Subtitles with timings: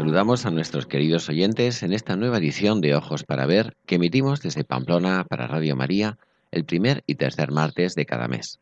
[0.00, 4.40] Saludamos a nuestros queridos oyentes en esta nueva edición de Ojos para Ver que emitimos
[4.40, 6.16] desde Pamplona para Radio María
[6.52, 8.60] el primer y tercer martes de cada mes.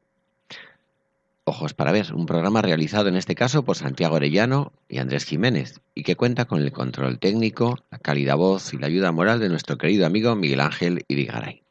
[1.44, 5.80] Ojos para Ver, un programa realizado en este caso por Santiago Arellano y Andrés Jiménez
[5.94, 9.48] y que cuenta con el control técnico, la cálida voz y la ayuda moral de
[9.48, 11.62] nuestro querido amigo Miguel Ángel Irigaray.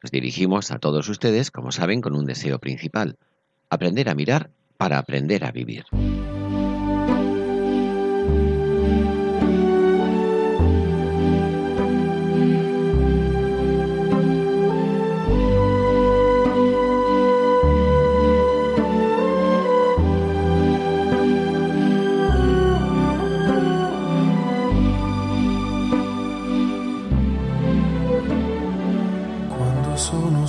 [0.00, 3.16] Nos dirigimos a todos ustedes, como saben, con un deseo principal,
[3.68, 5.86] aprender a mirar para aprender a vivir.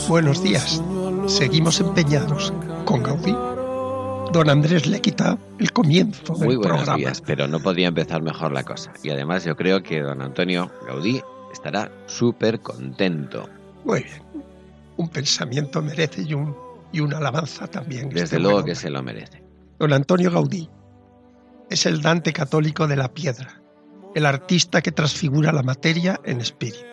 [0.09, 0.83] Buenos días.
[1.27, 2.51] Seguimos empeñados
[2.83, 3.31] con Gaudí.
[4.33, 6.97] Don Andrés le quita el comienzo del Muy buenos programa.
[6.97, 8.91] días, pero no podía empezar mejor la cosa.
[9.03, 11.21] Y además yo creo que don Antonio Gaudí
[11.53, 13.47] estará súper contento.
[13.85, 14.21] Muy bien.
[14.97, 16.53] Un pensamiento merece y, un,
[16.91, 18.09] y una alabanza también.
[18.09, 19.41] Desde este luego que se lo merece.
[19.79, 20.69] Don Antonio Gaudí
[21.69, 23.61] es el Dante católico de la piedra,
[24.13, 26.83] el artista que transfigura la materia en espíritu.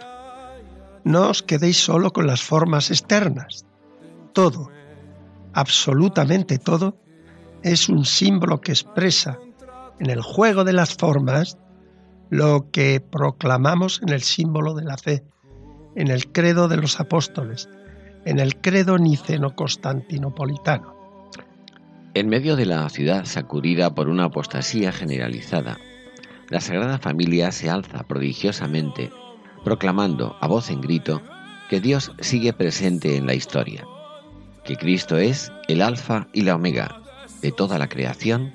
[1.04, 3.66] No os quedéis solo con las formas externas.
[4.32, 4.70] Todo,
[5.52, 6.96] absolutamente todo,
[7.62, 9.38] es un símbolo que expresa
[10.00, 11.58] en el juego de las formas
[12.30, 15.24] lo que proclamamos en el símbolo de la fe,
[15.94, 17.68] en el credo de los apóstoles,
[18.24, 20.94] en el credo niceno-constantinopolitano.
[22.14, 25.78] En medio de la ciudad sacudida por una apostasía generalizada,
[26.48, 29.10] la Sagrada Familia se alza prodigiosamente,
[29.64, 31.22] proclamando a voz en grito
[31.68, 33.86] que Dios sigue presente en la historia,
[34.64, 37.00] que Cristo es el alfa y la omega
[37.40, 38.52] de toda la creación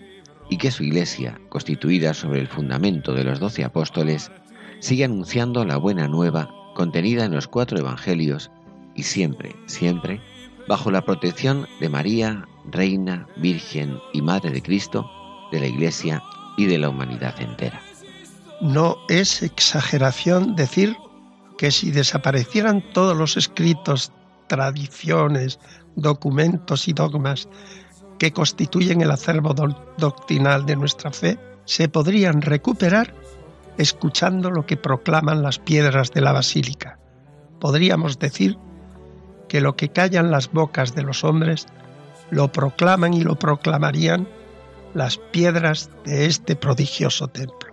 [0.49, 4.31] y que su Iglesia, constituida sobre el fundamento de los doce apóstoles,
[4.79, 8.51] sigue anunciando la buena nueva contenida en los cuatro evangelios
[8.95, 10.21] y siempre, siempre,
[10.67, 15.09] bajo la protección de María, Reina, Virgen y Madre de Cristo,
[15.51, 16.23] de la Iglesia
[16.57, 17.81] y de la humanidad entera.
[18.61, 20.95] No es exageración decir
[21.57, 24.11] que si desaparecieran todos los escritos,
[24.47, 25.59] tradiciones,
[25.95, 27.47] documentos y dogmas
[28.17, 33.13] que constituyen el acervo do- doctrinal de nuestra fe, se podrían recuperar
[33.77, 36.99] escuchando lo que proclaman las piedras de la basílica.
[37.61, 38.57] Podríamos decir
[39.47, 41.65] que lo que callan las bocas de los hombres
[42.29, 44.27] lo proclaman y lo proclamarían
[44.93, 47.68] las piedras de este prodigioso templo.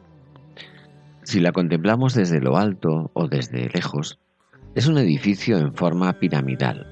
[1.26, 4.20] Si la contemplamos desde lo alto o desde lejos,
[4.76, 6.86] es un edificio en forma piramidal.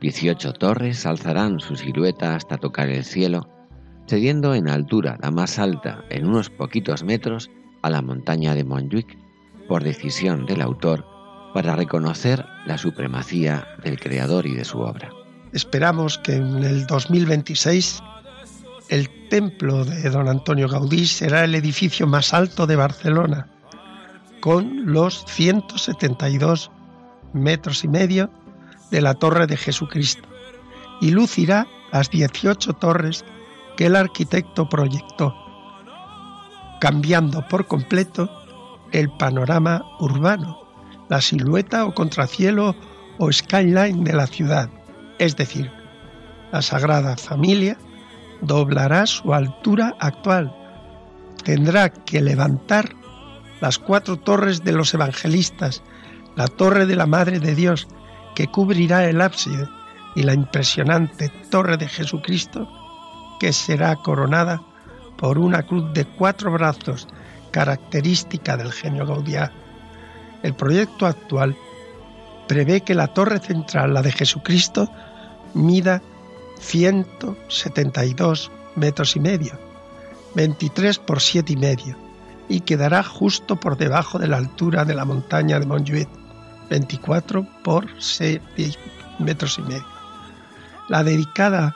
[0.00, 3.48] Dieciocho torres alzarán su silueta hasta tocar el cielo,
[4.06, 7.50] cediendo en altura la más alta en unos poquitos metros
[7.82, 9.18] a la montaña de Montjuic,
[9.66, 11.04] por decisión del autor,
[11.52, 15.10] para reconocer la supremacía del creador y de su obra.
[15.52, 18.04] Esperamos que en el 2026
[18.92, 23.48] el templo de don Antonio Gaudí será el edificio más alto de Barcelona,
[24.42, 26.70] con los 172
[27.32, 28.30] metros y medio
[28.90, 30.28] de la Torre de Jesucristo,
[31.00, 33.24] y lucirá las 18 torres
[33.78, 35.34] que el arquitecto proyectó,
[36.78, 38.28] cambiando por completo
[38.92, 40.68] el panorama urbano,
[41.08, 42.76] la silueta o contracielo
[43.16, 44.68] o skyline de la ciudad,
[45.18, 45.72] es decir,
[46.52, 47.78] la Sagrada Familia
[48.42, 50.54] doblará su altura actual.
[51.44, 52.94] Tendrá que levantar
[53.60, 55.82] las cuatro torres de los evangelistas,
[56.36, 57.88] la torre de la Madre de Dios,
[58.34, 59.68] que cubrirá el ábside,
[60.14, 62.68] y la impresionante torre de Jesucristo,
[63.40, 64.60] que será coronada
[65.16, 67.08] por una cruz de cuatro brazos,
[67.50, 69.52] característica del genio gaudiá.
[70.42, 71.56] El proyecto actual
[72.48, 74.90] prevé que la torre central, la de Jesucristo,
[75.54, 76.02] mida
[76.62, 79.58] 172 metros y medio,
[80.34, 81.96] 23 por 7 y medio,
[82.48, 86.08] y quedará justo por debajo de la altura de la montaña de Montjuic,
[86.70, 88.40] 24 por 6
[89.18, 89.86] metros y medio.
[90.88, 91.74] La dedicada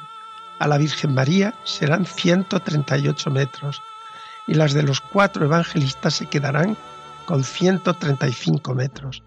[0.59, 3.83] a la Virgen María serán 138 metros
[4.47, 6.77] y las de los cuatro evangelistas se quedarán
[7.27, 9.23] con 135 metros.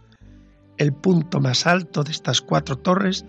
[0.78, 3.26] El punto más alto de estas cuatro torres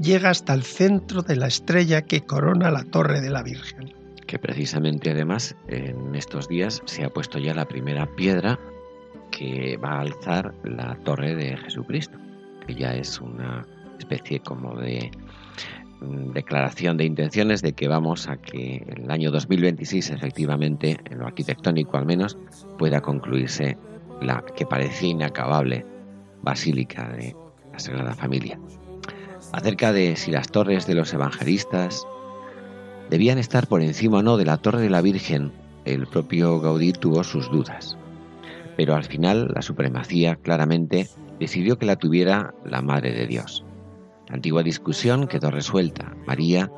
[0.00, 3.92] llega hasta el centro de la estrella que corona la torre de la Virgen.
[4.26, 8.58] Que precisamente además en estos días se ha puesto ya la primera piedra
[9.30, 12.18] que va a alzar la torre de Jesucristo,
[12.66, 13.66] que ya es una
[13.98, 15.10] especie como de
[16.00, 21.26] mm, declaración de intenciones de que vamos a que el año 2026 efectivamente, en lo
[21.26, 22.38] arquitectónico al menos,
[22.78, 23.76] pueda concluirse
[24.20, 25.84] la que parecía inacabable
[26.42, 27.34] basílica de
[27.72, 28.58] la Sagrada Familia.
[29.52, 32.06] Acerca de si las torres de los evangelistas
[33.08, 35.52] debían estar por encima o no de la torre de la Virgen,
[35.86, 37.96] el propio Gaudí tuvo sus dudas.
[38.76, 41.08] Pero al final la supremacía claramente
[41.40, 43.64] decidió que la tuviera la Madre de Dios.
[44.28, 46.14] La antigua discusión quedó resuelta.
[46.26, 46.70] María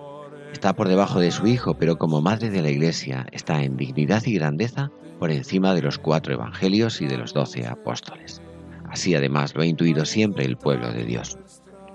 [0.52, 4.24] está por debajo de su Hijo, pero como Madre de la Iglesia está en dignidad
[4.26, 8.40] y grandeza por encima de los cuatro evangelios y de los doce apóstoles.
[8.88, 11.36] Así además lo ha intuido siempre el pueblo de Dios.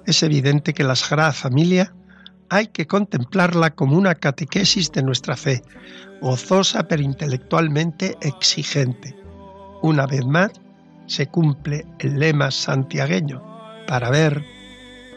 [0.05, 1.93] Es evidente que la Sagrada Familia
[2.49, 5.63] hay que contemplarla como una catequesis de nuestra fe,
[6.21, 9.15] gozosa pero intelectualmente exigente.
[9.81, 10.51] Una vez más,
[11.07, 13.41] se cumple el lema santiagueño.
[13.87, 14.43] Para ver,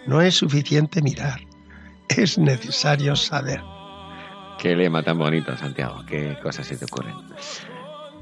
[0.07, 1.41] no es suficiente mirar,
[2.09, 3.61] es necesario saber.
[4.59, 7.15] Qué lema tan bonito, Santiago, qué cosas se te ocurren.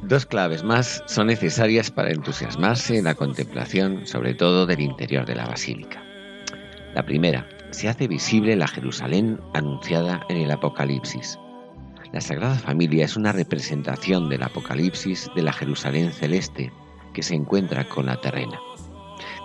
[0.02, 5.36] Dos claves más son necesarias para entusiasmarse en la contemplación, sobre todo del interior de
[5.36, 6.05] la basílica.
[6.96, 11.38] La primera, se hace visible la Jerusalén anunciada en el Apocalipsis.
[12.10, 16.72] La Sagrada Familia es una representación del Apocalipsis de la Jerusalén celeste
[17.12, 18.58] que se encuentra con la terrena.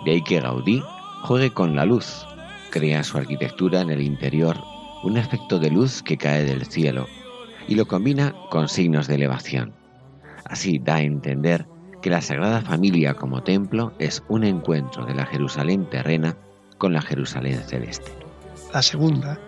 [0.06, 0.82] De ahí que Gaudí
[1.24, 2.26] juegue con la luz,
[2.70, 4.56] crea su arquitectura en el interior
[5.02, 7.06] un efecto de luz que cae del cielo
[7.68, 9.74] y lo combina con signos de elevación.
[10.46, 11.66] Así da a entender
[12.00, 16.34] que la Sagrada Familia como templo es un encuentro de la Jerusalén terrena
[16.88, 18.12] la Jerusalén celeste.
[18.72, 19.38] La segunda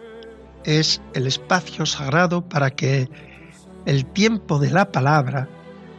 [0.64, 3.08] es el espacio sagrado para que
[3.86, 5.48] el tiempo de la palabra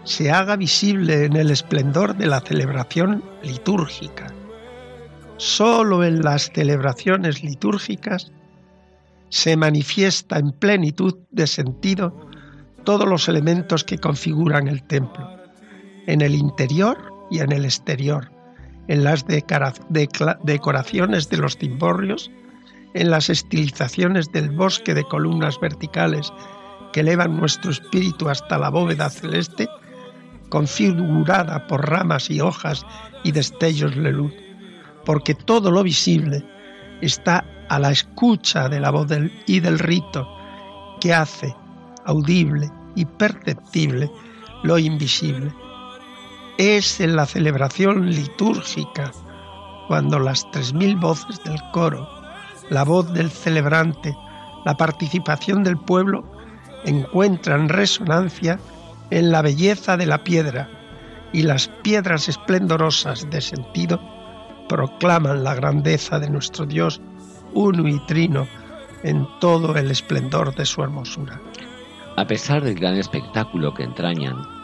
[0.03, 4.27] se haga visible en el esplendor de la celebración litúrgica.
[5.37, 8.31] Solo en las celebraciones litúrgicas
[9.29, 12.29] se manifiesta en plenitud de sentido
[12.83, 15.27] todos los elementos que configuran el templo,
[16.07, 16.97] en el interior
[17.31, 18.31] y en el exterior,
[18.87, 22.31] en las decoraciones de los cimborrios,
[22.93, 26.31] en las estilizaciones del bosque de columnas verticales
[26.93, 29.67] que elevan nuestro espíritu hasta la bóveda celeste,
[30.49, 32.85] configurada por ramas y hojas
[33.23, 34.33] y destellos de luz,
[35.03, 36.45] porque todo lo visible
[37.01, 39.07] está a la escucha de la voz
[39.47, 40.27] y del rito
[41.01, 41.53] que hace
[42.05, 44.09] audible y perceptible
[44.63, 45.51] lo invisible.
[46.57, 49.11] Es en la celebración litúrgica
[49.87, 52.07] cuando las tres mil voces del coro,
[52.69, 54.15] la voz del celebrante,
[54.63, 56.23] la participación del pueblo
[56.85, 58.57] encuentran resonancia
[59.09, 60.69] en la belleza de la piedra
[61.33, 63.99] y las piedras esplendorosas de sentido
[64.69, 67.01] proclaman la grandeza de nuestro Dios
[67.53, 68.47] uno y trino
[69.03, 71.41] en todo el esplendor de su hermosura.
[72.15, 74.54] A pesar del gran espectáculo que entrañan,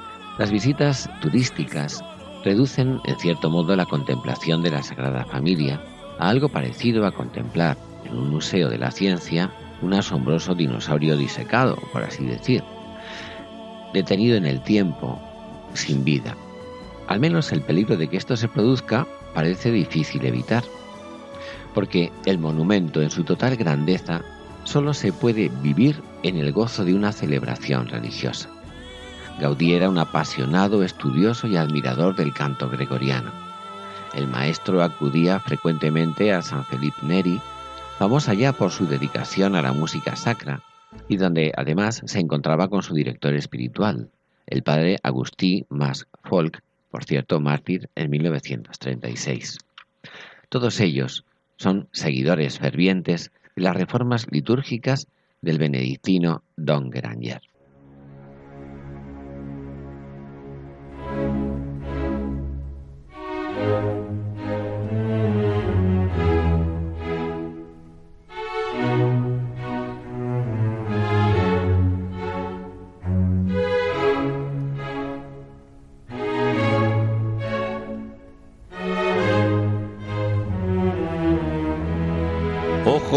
[0.42, 2.04] las visitas turísticas
[2.44, 5.80] reducen en cierto modo la contemplación de la Sagrada Familia
[6.18, 9.52] a algo parecido a contemplar en un museo de la ciencia
[9.84, 12.64] un asombroso dinosaurio disecado, por así decir,
[13.94, 15.22] detenido en el tiempo,
[15.76, 16.36] sin vida.
[17.06, 19.06] Al menos el peligro de que esto se produzca
[19.36, 20.64] parece difícil evitar
[21.76, 24.24] porque el monumento en su total grandeza
[24.64, 28.50] solo se puede vivir en el gozo de una celebración religiosa.
[29.42, 33.32] Gaudí era un apasionado estudioso y admirador del canto gregoriano.
[34.14, 37.42] El maestro acudía frecuentemente a San Felipe Neri,
[37.98, 40.62] famosa ya por su dedicación a la música sacra,
[41.08, 44.12] y donde además se encontraba con su director espiritual,
[44.46, 49.58] el padre Agustí Mas Folk, por cierto mártir en 1936.
[50.50, 51.26] Todos ellos
[51.58, 55.08] son seguidores fervientes de las reformas litúrgicas
[55.42, 57.42] del benedictino Don Granger.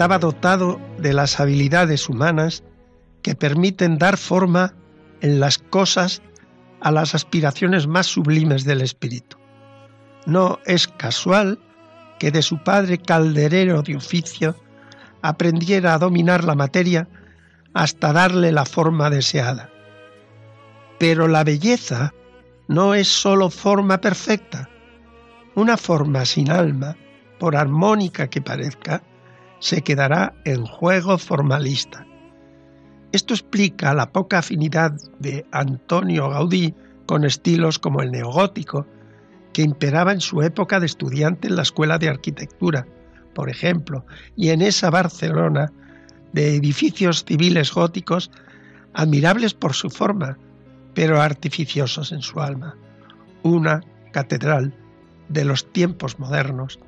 [0.00, 2.64] Estaba dotado de las habilidades humanas
[3.20, 4.72] que permiten dar forma
[5.20, 6.22] en las cosas
[6.80, 9.36] a las aspiraciones más sublimes del espíritu.
[10.24, 11.58] No es casual
[12.18, 14.56] que de su padre calderero de oficio
[15.20, 17.06] aprendiera a dominar la materia
[17.74, 19.68] hasta darle la forma deseada.
[20.98, 22.14] Pero la belleza
[22.68, 24.70] no es sólo forma perfecta.
[25.56, 26.96] Una forma sin alma
[27.38, 29.02] por armónica que parezca,
[29.60, 32.06] se quedará en juego formalista.
[33.12, 36.74] Esto explica la poca afinidad de Antonio Gaudí
[37.06, 38.86] con estilos como el neogótico,
[39.52, 42.86] que imperaba en su época de estudiante en la Escuela de Arquitectura,
[43.34, 45.72] por ejemplo, y en esa Barcelona
[46.32, 48.30] de edificios civiles góticos
[48.94, 50.38] admirables por su forma,
[50.94, 52.76] pero artificiosos en su alma.
[53.42, 53.80] Una
[54.12, 54.72] catedral
[55.28, 56.78] de los tiempos modernos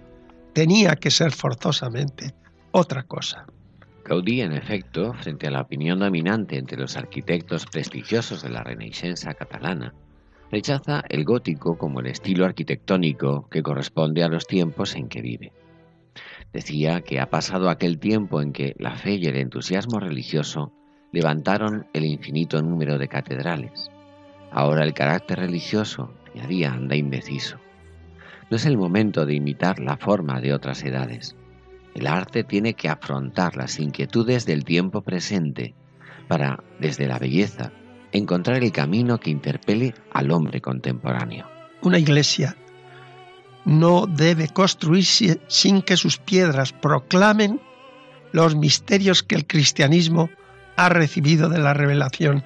[0.52, 2.34] tenía que ser forzosamente
[2.72, 3.46] otra cosa.
[4.04, 9.32] Gaudí, en efecto, frente a la opinión dominante entre los arquitectos prestigiosos de la Renaissance
[9.34, 9.94] catalana,
[10.50, 15.52] rechaza el gótico como el estilo arquitectónico que corresponde a los tiempos en que vive.
[16.52, 20.72] Decía que ha pasado aquel tiempo en que la fe y el entusiasmo religioso
[21.12, 23.90] levantaron el infinito número de catedrales.
[24.50, 27.58] Ahora el carácter religioso, añadía, anda indeciso.
[28.50, 31.36] No es el momento de imitar la forma de otras edades.
[31.94, 35.74] El arte tiene que afrontar las inquietudes del tiempo presente
[36.28, 37.72] para, desde la belleza,
[38.12, 41.46] encontrar el camino que interpele al hombre contemporáneo.
[41.82, 42.56] Una iglesia
[43.64, 47.60] no debe construirse sin que sus piedras proclamen
[48.32, 50.30] los misterios que el cristianismo
[50.76, 52.44] ha recibido de la revelación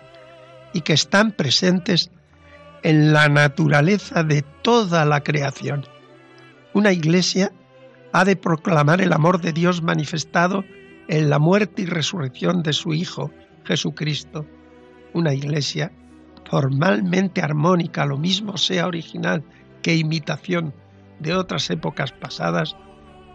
[0.72, 2.10] y que están presentes
[2.82, 5.86] en la naturaleza de toda la creación.
[6.74, 7.52] Una iglesia
[8.16, 10.64] ha de proclamar el amor de Dios manifestado
[11.06, 13.30] en la muerte y resurrección de su Hijo,
[13.64, 14.46] Jesucristo.
[15.12, 15.92] Una iglesia
[16.48, 19.44] formalmente armónica, lo mismo sea original
[19.82, 20.72] que imitación
[21.20, 22.74] de otras épocas pasadas,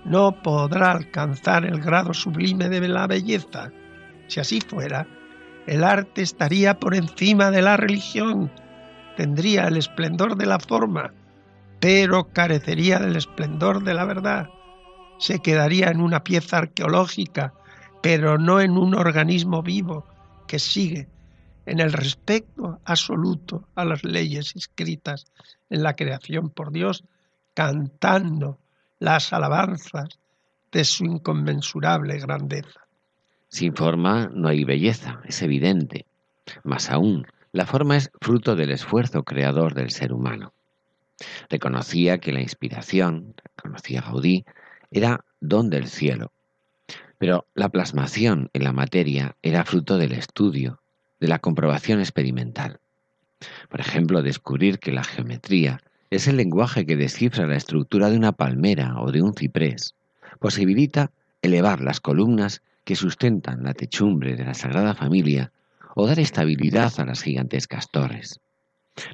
[0.03, 3.71] no podrá alcanzar el grado sublime de la belleza.
[4.29, 5.05] Si así fuera,
[5.67, 8.51] el arte estaría por encima de la religión,
[9.15, 11.13] tendría el esplendor de la forma,
[11.79, 14.49] pero carecería del esplendor de la verdad.
[15.21, 17.53] Se quedaría en una pieza arqueológica,
[18.01, 20.03] pero no en un organismo vivo
[20.47, 21.07] que sigue
[21.67, 25.27] en el respeto absoluto a las leyes escritas
[25.69, 27.03] en la creación por Dios,
[27.53, 28.57] cantando
[28.97, 30.17] las alabanzas
[30.71, 32.81] de su inconmensurable grandeza.
[33.47, 36.07] Sin forma no hay belleza, es evidente.
[36.63, 40.51] Más aún, la forma es fruto del esfuerzo creador del ser humano.
[41.47, 44.45] Reconocía que la inspiración, reconocía Gaudí,
[44.91, 46.31] era don del cielo.
[47.17, 50.81] Pero la plasmación en la materia era fruto del estudio,
[51.19, 52.79] de la comprobación experimental.
[53.69, 58.33] Por ejemplo, descubrir que la geometría es el lenguaje que descifra la estructura de una
[58.33, 59.95] palmera o de un ciprés,
[60.39, 65.51] posibilita elevar las columnas que sustentan la techumbre de la Sagrada Familia
[65.95, 68.39] o dar estabilidad a las gigantescas torres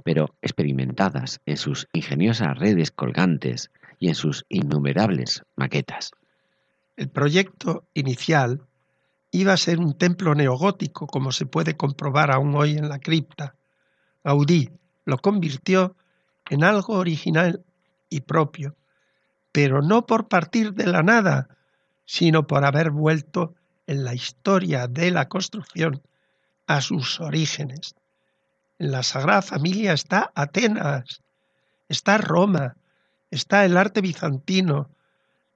[0.03, 6.11] pero experimentadas en sus ingeniosas redes colgantes y en sus innumerables maquetas.
[6.95, 8.61] El proyecto inicial
[9.31, 13.55] iba a ser un templo neogótico, como se puede comprobar aún hoy en la cripta.
[14.23, 14.69] Gaudí
[15.05, 15.95] lo convirtió
[16.49, 17.63] en algo original
[18.09, 18.75] y propio,
[19.51, 21.49] pero no por partir de la nada,
[22.05, 26.01] sino por haber vuelto en la historia de la construcción
[26.67, 27.95] a sus orígenes.
[28.79, 31.21] En la Sagrada Familia está Atenas,
[31.89, 32.75] está Roma,
[33.31, 34.89] está el arte bizantino,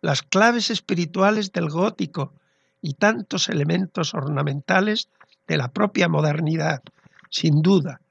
[0.01, 2.33] las claves espirituales del gótico
[2.81, 5.09] y tantos elementos ornamentales
[5.47, 6.81] de la propia modernidad,
[7.29, 8.01] sin duda,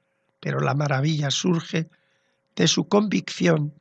[0.41, 1.89] pero la maravilla surge
[2.57, 3.73] de su convicción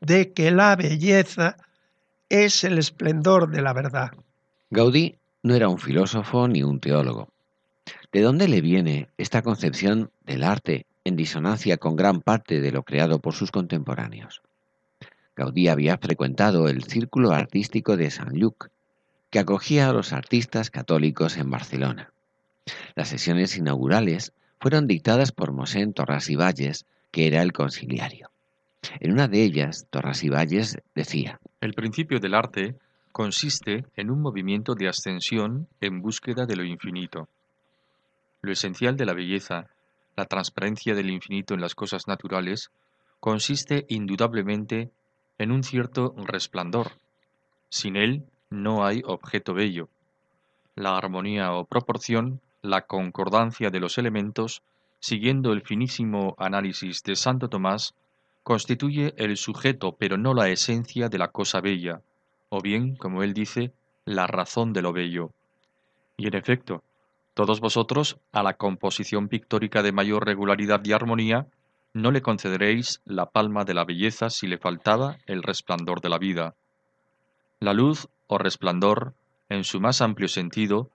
[0.00, 1.56] de que la belleza
[2.28, 4.10] es el esplendor de la verdad.
[4.70, 7.28] Gaudí no era un filósofo ni un teólogo.
[8.12, 12.82] ¿De dónde le viene esta concepción del arte en disonancia con gran parte de lo
[12.82, 14.42] creado por sus contemporáneos?
[15.36, 18.68] Gaudí había frecuentado el círculo artístico de San Lluc,
[19.30, 22.12] que acogía a los artistas católicos en Barcelona.
[22.94, 28.30] Las sesiones inaugurales fueron dictadas por Mosén Torras y Valles, que era el conciliario.
[29.00, 32.76] En una de ellas, Torras y Valles decía, El principio del arte
[33.10, 37.28] consiste en un movimiento de ascensión en búsqueda de lo infinito.
[38.40, 39.68] Lo esencial de la belleza,
[40.16, 42.70] la transparencia del infinito en las cosas naturales,
[43.20, 44.90] consiste indudablemente
[45.38, 46.92] en un cierto resplandor.
[47.68, 49.88] Sin él no hay objeto bello.
[50.76, 54.62] La armonía o proporción, la concordancia de los elementos,
[55.00, 57.94] siguiendo el finísimo análisis de Santo Tomás,
[58.42, 62.00] constituye el sujeto pero no la esencia de la cosa bella,
[62.48, 63.72] o bien, como él dice,
[64.04, 65.30] la razón de lo bello.
[66.16, 66.82] Y en efecto,
[67.34, 71.46] todos vosotros, a la composición pictórica de mayor regularidad y armonía,
[71.94, 76.18] no le concederéis la palma de la belleza si le faltaba el resplandor de la
[76.18, 76.56] vida.
[77.60, 79.14] La luz o resplandor,
[79.48, 80.90] en su más amplio sentido,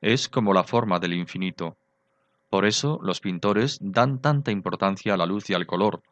[0.00, 1.76] es como la forma del infinito.
[2.50, 6.02] Por eso los pintores dan tanta importancia a la luz y al color,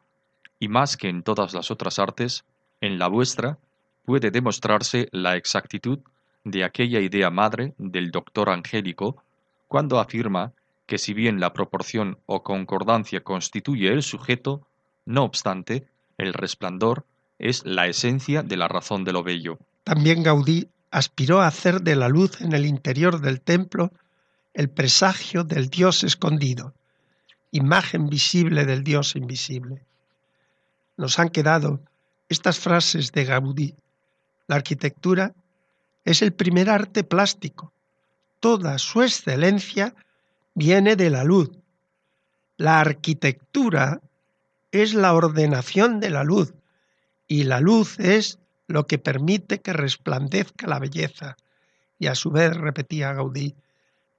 [0.59, 2.43] y más que en todas las otras artes,
[2.81, 3.57] en la vuestra
[4.03, 5.99] puede demostrarse la exactitud
[6.43, 9.23] de aquella idea madre del doctor angélico
[9.69, 10.51] cuando afirma
[10.85, 14.67] que si bien la proporción o concordancia constituye el sujeto,
[15.05, 15.87] no obstante,
[16.17, 17.05] el resplandor
[17.39, 19.59] es la esencia de la razón de lo bello.
[19.83, 23.91] También Gaudí aspiró a hacer de la luz en el interior del templo
[24.53, 26.73] el presagio del Dios escondido,
[27.51, 29.83] imagen visible del Dios invisible.
[30.95, 31.81] Nos han quedado
[32.29, 33.75] estas frases de Gaudí.
[34.47, 35.33] La arquitectura
[36.05, 37.73] es el primer arte plástico.
[38.39, 39.95] Toda su excelencia
[40.53, 41.51] viene de la luz.
[42.57, 44.01] La arquitectura
[44.71, 46.53] es la ordenación de la luz
[47.27, 51.35] y la luz es lo que permite que resplandezca la belleza.
[51.99, 53.55] Y a su vez, repetía Gaudí,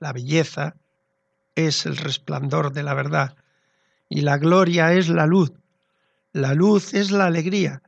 [0.01, 0.77] la belleza
[1.55, 3.37] es el resplandor de la verdad
[4.09, 5.53] y la gloria es la luz.
[6.33, 7.83] La luz es la alegría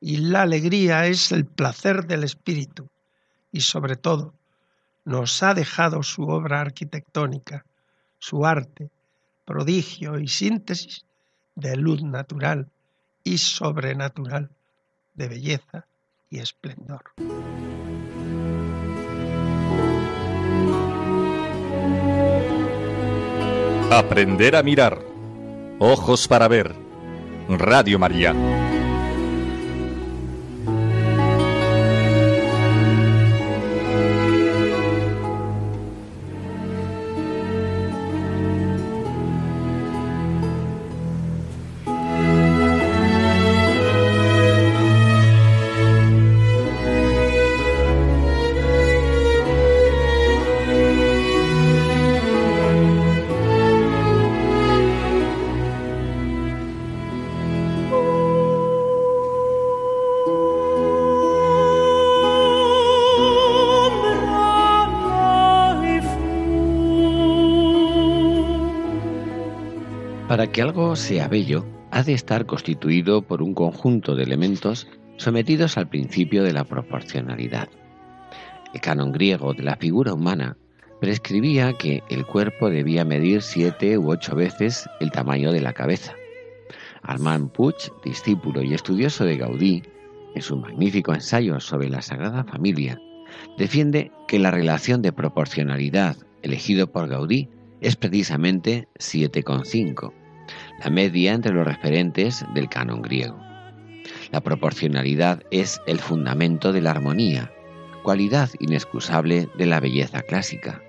[0.00, 2.88] y la alegría es el placer del espíritu.
[3.50, 4.34] Y sobre todo,
[5.04, 7.64] nos ha dejado su obra arquitectónica,
[8.18, 8.90] su arte,
[9.44, 11.04] prodigio y síntesis
[11.54, 12.70] de luz natural
[13.24, 14.50] y sobrenatural,
[15.14, 15.86] de belleza
[16.30, 17.02] y esplendor.
[23.90, 24.98] Aprender a mirar.
[25.78, 26.74] Ojos para ver.
[27.48, 28.34] Radio María.
[70.96, 76.52] Sea bello, ha de estar constituido por un conjunto de elementos sometidos al principio de
[76.52, 77.68] la proporcionalidad.
[78.72, 80.56] El canon griego de la figura humana
[81.00, 86.14] prescribía que el cuerpo debía medir siete u ocho veces el tamaño de la cabeza.
[87.02, 89.82] Armand Puig, discípulo y estudioso de Gaudí,
[90.34, 92.98] en su magnífico ensayo sobre la Sagrada Familia,
[93.58, 100.17] defiende que la relación de proporcionalidad elegido por Gaudí es precisamente 7,5
[100.82, 103.38] la media entre los referentes del canon griego.
[104.30, 107.52] La proporcionalidad es el fundamento de la armonía,
[108.02, 110.82] cualidad inexcusable de la belleza clásica.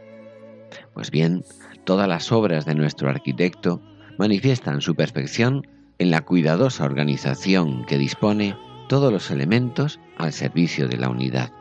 [0.93, 1.43] Pues bien,
[1.85, 3.81] todas las obras de nuestro arquitecto
[4.17, 5.65] manifiestan su perfección
[5.97, 8.55] en la cuidadosa organización que dispone
[8.87, 11.51] todos los elementos al servicio de la unidad.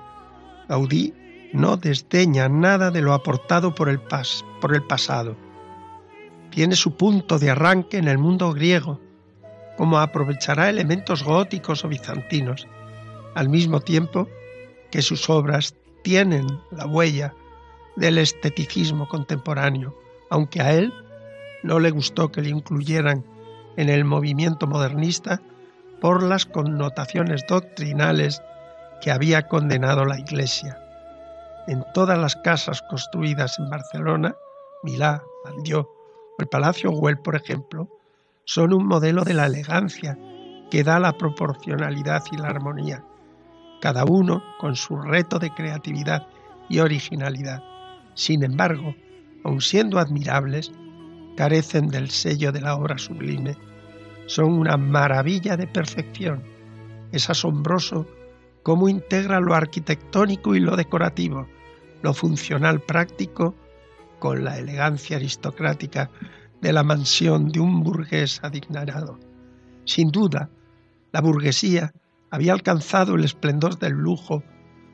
[0.69, 1.15] Gaudí
[1.53, 4.01] no desdeña nada de lo aportado por el,
[4.61, 5.37] por el pasado
[6.51, 9.01] tiene su punto de arranque en el mundo griego,
[9.77, 12.67] como aprovechará elementos góticos o bizantinos,
[13.35, 14.29] al mismo tiempo
[14.91, 17.35] que sus obras tienen la huella
[17.97, 19.95] del esteticismo contemporáneo,
[20.31, 20.93] aunque a él
[21.63, 23.25] no le gustó que le incluyeran
[23.77, 25.41] en el movimiento modernista
[26.01, 28.43] por las connotaciones doctrinales
[29.01, 30.79] que había condenado la Iglesia.
[31.67, 34.35] En todas las casas construidas en Barcelona,
[34.83, 35.98] Milá, Valdió o
[36.39, 37.89] el Palacio Güell, por ejemplo,
[38.45, 40.17] son un modelo de la elegancia
[40.71, 43.05] que da la proporcionalidad y la armonía,
[43.81, 46.27] cada uno con su reto de creatividad
[46.69, 47.63] y originalidad.
[48.15, 48.95] Sin embargo,
[49.45, 50.73] aun siendo admirables,
[51.37, 53.57] carecen del sello de la obra sublime.
[54.27, 56.43] Son una maravilla de perfección.
[57.13, 58.07] Es asombroso
[58.63, 61.47] cómo integra lo arquitectónico y lo decorativo,
[62.03, 63.55] lo funcional práctico,
[64.19, 66.11] con la elegancia aristocrática
[66.61, 69.19] de la mansión de un burgués adignarado.
[69.85, 70.51] Sin duda,
[71.13, 71.93] la burguesía
[72.31, 74.43] había alcanzado el esplendor del lujo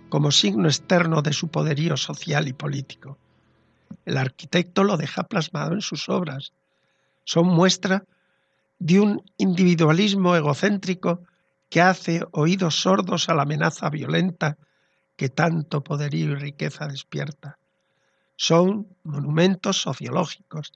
[0.08, 3.18] como signo externo de su poderío social y político.
[4.04, 6.52] El arquitecto lo deja plasmado en sus obras.
[7.24, 8.04] Son muestra
[8.78, 11.22] de un individualismo egocéntrico
[11.70, 14.58] que hace oídos sordos a la amenaza violenta
[15.16, 17.58] que tanto poderío y riqueza despierta.
[18.36, 20.72] Son monumentos sociológicos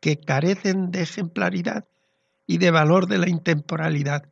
[0.00, 1.84] que carecen de ejemplaridad
[2.46, 4.24] y de valor de la intemporalidad.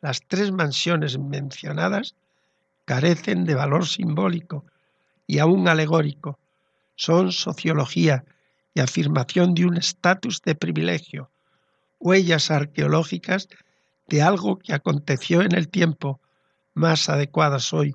[0.00, 2.14] Las tres mansiones mencionadas
[2.84, 4.64] carecen de valor simbólico
[5.26, 6.38] y aún alegórico.
[6.96, 8.24] Son sociología
[8.74, 11.30] y afirmación de un estatus de privilegio,
[11.98, 13.48] huellas arqueológicas
[14.08, 16.20] de algo que aconteció en el tiempo,
[16.74, 17.94] más adecuadas hoy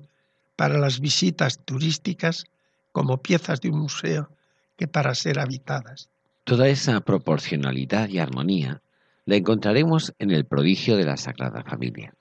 [0.54, 2.46] para las visitas turísticas
[2.96, 4.30] como piezas de un museo
[4.78, 6.08] que para ser habitadas.
[6.44, 8.80] Toda esa proporcionalidad y armonía
[9.26, 12.14] la encontraremos en el prodigio de la Sagrada Familia.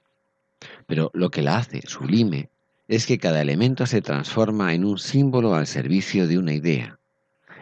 [0.85, 2.49] Pero lo que la hace sublime
[2.89, 6.99] es que cada elemento se transforma en un símbolo al servicio de una idea,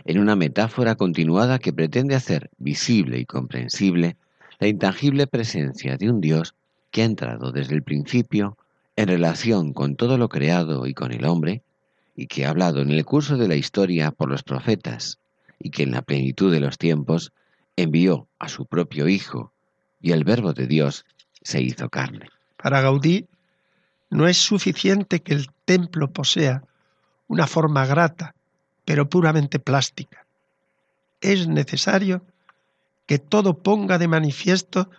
[0.05, 4.17] en una metáfora continuada que pretende hacer visible y comprensible
[4.57, 6.55] la intangible presencia de un Dios
[6.89, 8.57] que ha entrado desde el principio
[8.95, 11.61] en relación con todo lo creado y con el hombre,
[12.15, 15.19] y que ha hablado en el curso de la historia por los profetas,
[15.59, 17.31] y que en la plenitud de los tiempos
[17.75, 19.51] envió a su propio Hijo,
[20.01, 21.05] y el Verbo de Dios
[21.41, 22.29] se hizo carne.
[22.57, 23.27] Para Gaudí
[24.09, 26.63] no es suficiente que el templo posea
[27.27, 28.35] una forma grata,
[28.85, 30.25] pero puramente plástica.
[31.21, 32.23] Es necesario
[33.05, 34.89] que todo ponga de manifiesto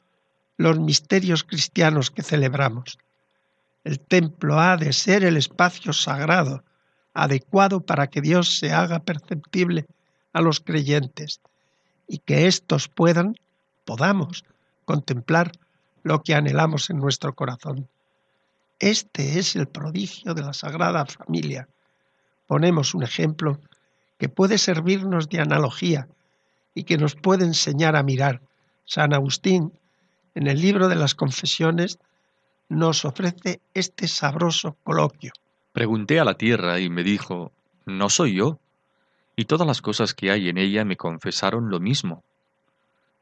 [0.57, 2.99] los misterios cristianos que celebramos.
[3.85, 6.65] El templo ha de ser el espacio sagrado,
[7.15, 9.87] adecuado para que Dios se haga perceptible
[10.33, 11.41] a los creyentes
[12.07, 13.37] y que éstos puedan,
[13.85, 14.45] podamos,
[14.85, 15.53] contemplar
[16.03, 17.89] lo que anhelamos en nuestro corazón.
[18.81, 21.69] Este es el prodigio de la Sagrada Familia.
[22.47, 23.59] Ponemos un ejemplo
[24.19, 26.09] que puede servirnos de analogía
[26.75, 28.43] y que nos puede enseñar a mirar.
[28.85, 29.73] San Agustín,
[30.35, 31.99] en el libro de las confesiones,
[32.69, 35.33] nos ofrece este sabroso coloquio.
[35.75, 37.51] Pregunté a la tierra y me dijo,
[37.85, 38.61] ¿no soy yo?
[39.35, 42.23] Y todas las cosas que hay en ella me confesaron lo mismo.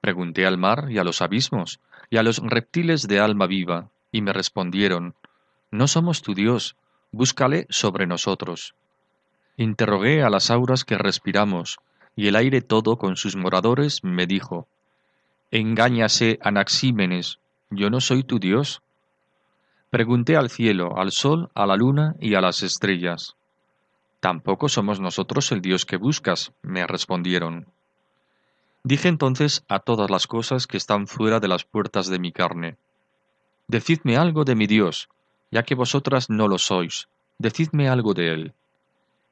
[0.02, 4.20] Pregunté al mar y a los abismos y a los reptiles de alma viva, y
[4.20, 5.14] me respondieron,
[5.70, 6.76] No somos tu Dios,
[7.10, 8.74] búscale sobre nosotros.
[9.56, 11.78] Interrogué a las auras que respiramos,
[12.16, 14.68] y el aire todo con sus moradores me dijo,
[15.50, 17.38] Engáñase, Anaxímenes,
[17.70, 18.81] yo no soy tu Dios.
[19.92, 23.36] Pregunté al cielo, al sol, a la luna y a las estrellas.
[24.20, 27.66] Tampoco somos nosotros el Dios que buscas, me respondieron.
[28.84, 32.78] Dije entonces a todas las cosas que están fuera de las puertas de mi carne,
[33.68, 35.10] Decidme algo de mi Dios,
[35.50, 38.54] ya que vosotras no lo sois, decidme algo de Él.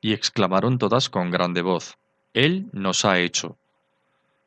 [0.03, 1.97] Y exclamaron todas con grande voz,
[2.35, 3.57] Él nos ha hecho.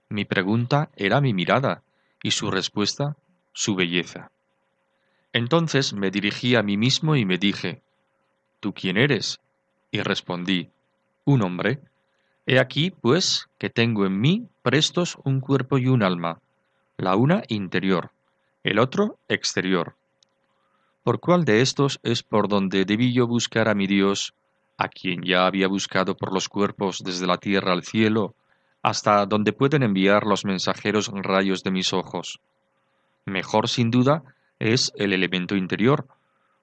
[0.09, 1.81] Mi pregunta era mi mirada,
[2.21, 3.17] y su respuesta,
[3.51, 4.29] su belleza.
[5.33, 7.81] Entonces me dirigí a mí mismo y me dije,
[8.59, 9.41] ¿Tú quién eres?
[9.91, 10.69] Y respondí,
[11.25, 11.81] un hombre.
[12.45, 16.39] He aquí, pues, que tengo en mí prestos un cuerpo y un alma,
[16.97, 18.11] la una interior,
[18.63, 19.95] el otro exterior.
[21.03, 24.33] ¿Por cuál de estos es por donde debí yo buscar a mi Dios,
[24.77, 28.35] a quien ya había buscado por los cuerpos desde la tierra al cielo,
[28.81, 32.39] hasta donde pueden enviar los mensajeros rayos de mis ojos?
[33.25, 34.23] Mejor sin duda
[34.59, 36.07] es el elemento interior,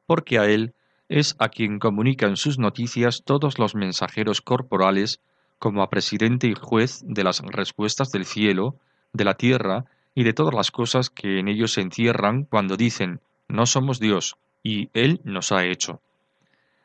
[0.07, 0.75] porque a él
[1.09, 5.21] es a quien comunican sus noticias todos los mensajeros corporales
[5.59, 8.77] como a presidente y juez de las respuestas del cielo,
[9.13, 13.21] de la tierra y de todas las cosas que en ellos se encierran cuando dicen
[13.49, 16.01] no somos Dios y Él nos ha hecho.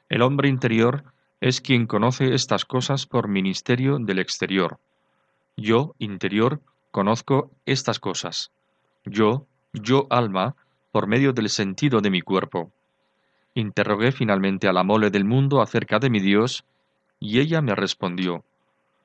[0.10, 1.04] El hombre interior
[1.41, 4.80] es quien conoce estas cosas por ministerio del exterior.
[5.58, 8.52] Yo, interior, conozco estas cosas.
[9.06, 10.56] Yo, yo alma,
[10.96, 12.72] por medio del sentido de mi cuerpo.
[13.54, 16.64] Interrogué finalmente a la mole del mundo acerca de mi Dios,
[17.20, 18.46] y ella me respondió,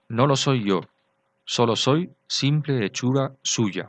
[0.08, 0.82] No lo soy yo,
[1.44, 3.88] solo soy simple hechura suya.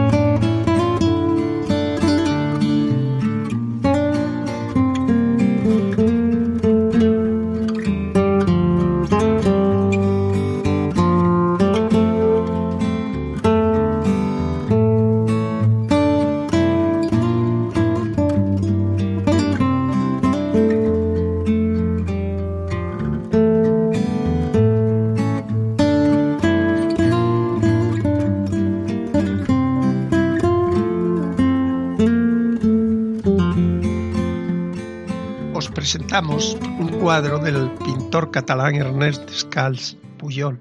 [36.21, 40.59] Un cuadro del pintor catalán Ernest Descalz Puyol,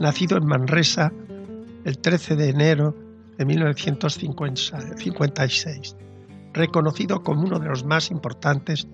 [0.00, 1.10] nacido en Manresa
[1.84, 2.94] el 13 de enero
[3.38, 5.96] de 1956,
[6.52, 8.86] reconocido como uno de los más importantes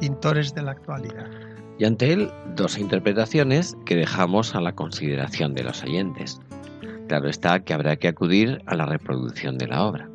[0.00, 1.30] pintores de la actualidad.
[1.78, 6.40] Y ante él, dos interpretaciones que dejamos a la consideración de los oyentes.
[7.06, 10.10] Claro está que habrá que acudir a la reproducción de la obra.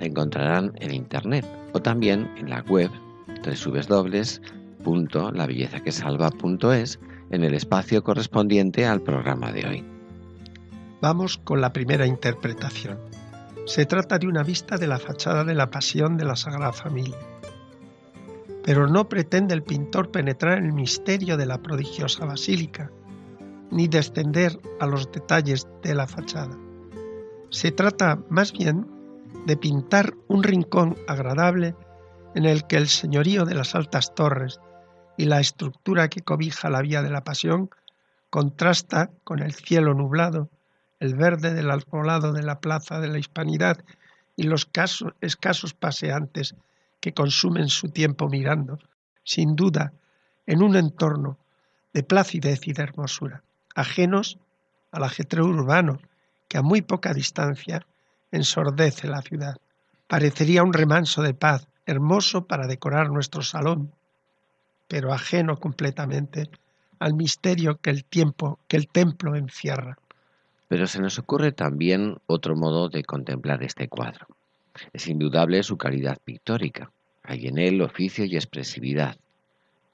[0.00, 2.90] La encontrarán en Internet o también en la web
[4.82, 9.84] www.labellezaquesalva.es en el espacio correspondiente al programa de hoy.
[11.00, 12.98] Vamos con la primera interpretación.
[13.66, 17.18] Se trata de una vista de la fachada de la Pasión de la Sagrada Familia.
[18.64, 22.90] Pero no pretende el pintor penetrar en el misterio de la prodigiosa basílica,
[23.70, 26.56] ni descender a los detalles de la fachada.
[27.50, 28.86] Se trata más bien
[29.46, 31.74] de pintar un rincón agradable
[32.34, 34.60] en el que el señorío de las altas torres
[35.16, 37.70] y la estructura que cobija la vía de la pasión
[38.30, 40.48] contrasta con el cielo nublado,
[41.00, 43.78] el verde del alfolado de la plaza de la Hispanidad
[44.36, 44.68] y los
[45.20, 46.54] escasos paseantes
[47.00, 48.78] que consumen su tiempo mirando,
[49.24, 49.92] sin duda,
[50.46, 51.36] en un entorno
[51.92, 53.42] de placidez y de hermosura,
[53.74, 54.38] ajenos
[54.92, 56.00] al ajetreo urbano
[56.48, 57.86] que a muy poca distancia
[58.30, 59.56] ensordece la ciudad.
[60.06, 63.92] Parecería un remanso de paz hermoso para decorar nuestro salón,
[64.92, 66.50] pero ajeno completamente
[66.98, 69.96] al misterio que el tiempo, que el templo encierra.
[70.68, 74.26] Pero se nos ocurre también otro modo de contemplar este cuadro.
[74.92, 76.90] Es indudable su calidad pictórica.
[77.22, 79.16] Hay en él oficio y expresividad.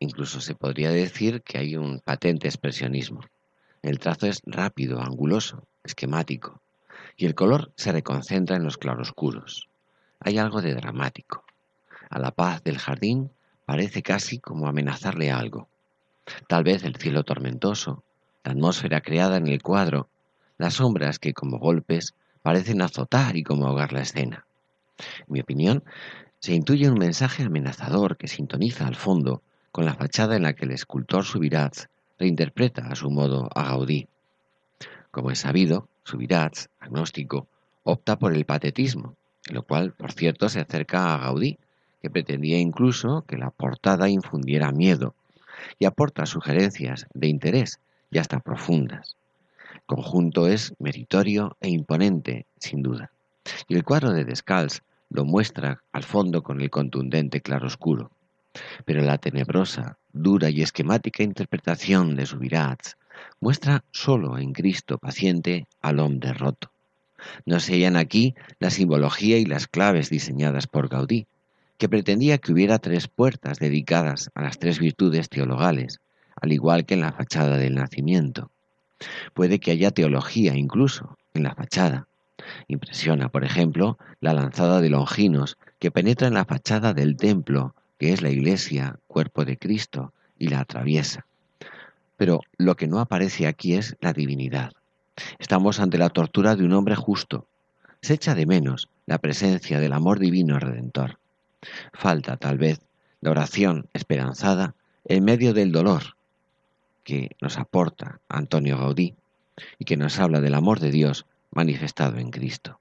[0.00, 3.20] Incluso se podría decir que hay un patente expresionismo.
[3.82, 6.60] El trazo es rápido, anguloso, esquemático,
[7.16, 9.68] y el color se reconcentra en los claroscuros.
[10.18, 11.44] Hay algo de dramático,
[12.10, 13.30] a la paz del jardín
[13.68, 15.68] parece casi como amenazarle algo.
[16.46, 18.02] Tal vez el cielo tormentoso,
[18.42, 20.08] la atmósfera creada en el cuadro,
[20.56, 24.46] las sombras que como golpes parecen azotar y como ahogar la escena.
[25.18, 25.84] En mi opinión,
[26.40, 30.64] se intuye un mensaje amenazador que sintoniza al fondo con la fachada en la que
[30.64, 34.08] el escultor Subirats reinterpreta a su modo a Gaudí.
[35.10, 37.48] Como es sabido, Subirats, agnóstico,
[37.82, 39.14] opta por el patetismo,
[39.46, 41.58] en lo cual, por cierto, se acerca a Gaudí,
[42.00, 45.14] que pretendía incluso que la portada infundiera miedo
[45.78, 47.80] y aporta sugerencias de interés
[48.10, 49.16] y hasta profundas.
[49.74, 53.10] El conjunto es meritorio e imponente, sin duda,
[53.66, 58.10] y el cuadro de Descalz lo muestra al fondo con el contundente claroscuro.
[58.84, 62.96] Pero la tenebrosa, dura y esquemática interpretación de Subirats
[63.40, 66.70] muestra solo en Cristo paciente al hombre roto.
[67.46, 71.26] No se hallan aquí la simbología y las claves diseñadas por Gaudí,
[71.78, 76.00] que pretendía que hubiera tres puertas dedicadas a las tres virtudes teologales,
[76.40, 78.50] al igual que en la fachada del nacimiento.
[79.32, 82.08] Puede que haya teología incluso en la fachada.
[82.66, 88.12] Impresiona, por ejemplo, la lanzada de Longinos que penetra en la fachada del templo, que
[88.12, 91.26] es la iglesia, cuerpo de Cristo, y la atraviesa.
[92.16, 94.72] Pero lo que no aparece aquí es la divinidad.
[95.38, 97.46] Estamos ante la tortura de un hombre justo.
[98.02, 101.18] Se echa de menos la presencia del amor divino redentor.
[101.92, 102.80] Falta, tal vez,
[103.20, 106.16] la oración esperanzada en medio del dolor
[107.04, 109.14] que nos aporta Antonio Gaudí
[109.78, 112.80] y que nos habla del amor de Dios manifestado en Cristo.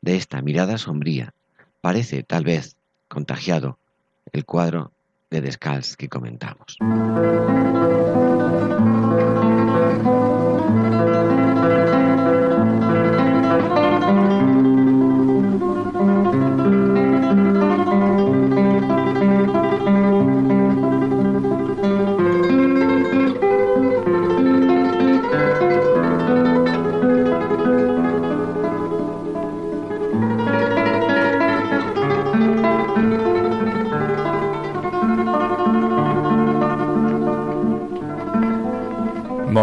[0.00, 1.34] De esta mirada sombría
[1.80, 2.76] parece, tal vez,
[3.08, 3.78] contagiado
[4.32, 4.92] el cuadro
[5.30, 6.78] de Descalz que comentamos.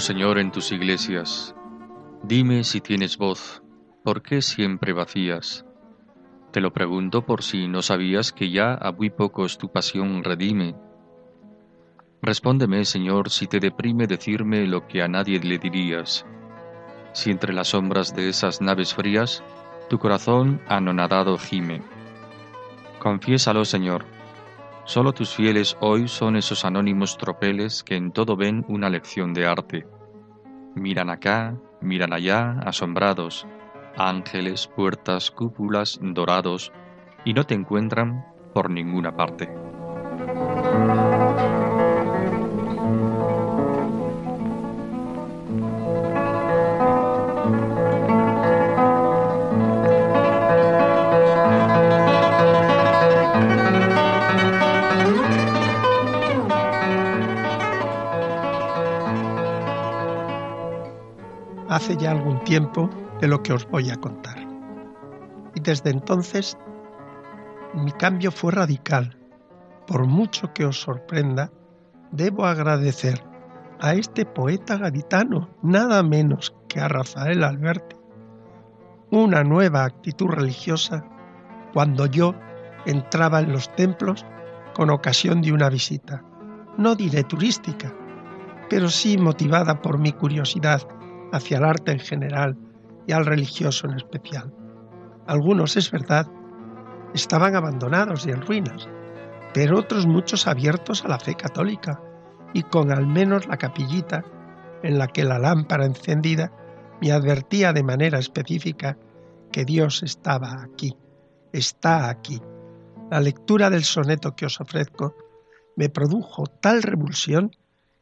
[0.00, 1.54] Señor, en tus iglesias.
[2.22, 3.62] Dime si tienes voz,
[4.04, 5.64] ¿por qué siempre vacías?
[6.52, 10.74] Te lo pregunto por si no sabías que ya a muy pocos tu pasión redime.
[12.20, 16.24] Respóndeme, Señor, si te deprime decirme lo que a nadie le dirías.
[17.12, 19.42] Si entre las sombras de esas naves frías
[19.88, 21.82] tu corazón anonadado gime.
[22.98, 24.06] Confiésalo, Señor,
[24.84, 29.46] Solo tus fieles hoy son esos anónimos tropeles que en todo ven una lección de
[29.46, 29.86] arte.
[30.74, 33.46] Miran acá, miran allá, asombrados,
[33.96, 36.72] ángeles, puertas, cúpulas, dorados,
[37.24, 39.48] y no te encuentran por ninguna parte.
[61.82, 62.88] Hace ya algún tiempo
[63.20, 64.38] de lo que os voy a contar.
[65.52, 66.56] Y desde entonces
[67.74, 69.18] mi cambio fue radical.
[69.88, 71.50] Por mucho que os sorprenda,
[72.12, 73.24] debo agradecer
[73.80, 77.96] a este poeta gaditano, nada menos que a Rafael Alberti,
[79.10, 81.04] una nueva actitud religiosa
[81.72, 82.32] cuando yo
[82.86, 84.24] entraba en los templos
[84.72, 86.22] con ocasión de una visita,
[86.78, 87.92] no diré turística,
[88.70, 90.82] pero sí motivada por mi curiosidad
[91.32, 92.56] hacia el arte en general
[93.06, 94.52] y al religioso en especial.
[95.26, 96.26] Algunos, es verdad,
[97.14, 98.88] estaban abandonados y en ruinas,
[99.54, 102.00] pero otros muchos abiertos a la fe católica
[102.52, 104.24] y con al menos la capillita
[104.82, 106.52] en la que la lámpara encendida
[107.00, 108.96] me advertía de manera específica
[109.50, 110.96] que Dios estaba aquí,
[111.52, 112.40] está aquí.
[113.10, 115.14] La lectura del soneto que os ofrezco
[115.76, 117.50] me produjo tal revulsión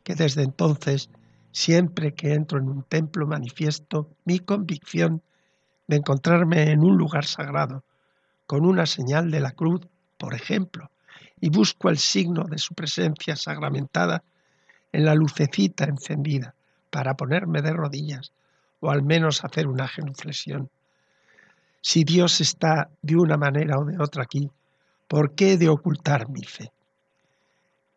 [0.04, 1.10] que desde entonces
[1.52, 5.22] Siempre que entro en un templo manifiesto mi convicción
[5.86, 7.82] de encontrarme en un lugar sagrado,
[8.46, 9.80] con una señal de la cruz,
[10.18, 10.90] por ejemplo,
[11.40, 14.22] y busco el signo de su presencia sacramentada
[14.92, 16.54] en la lucecita encendida
[16.90, 18.32] para ponerme de rodillas
[18.80, 20.70] o al menos hacer una genuflexión.
[21.80, 24.50] Si Dios está de una manera o de otra aquí,
[25.08, 26.72] ¿por qué he de ocultar mi fe?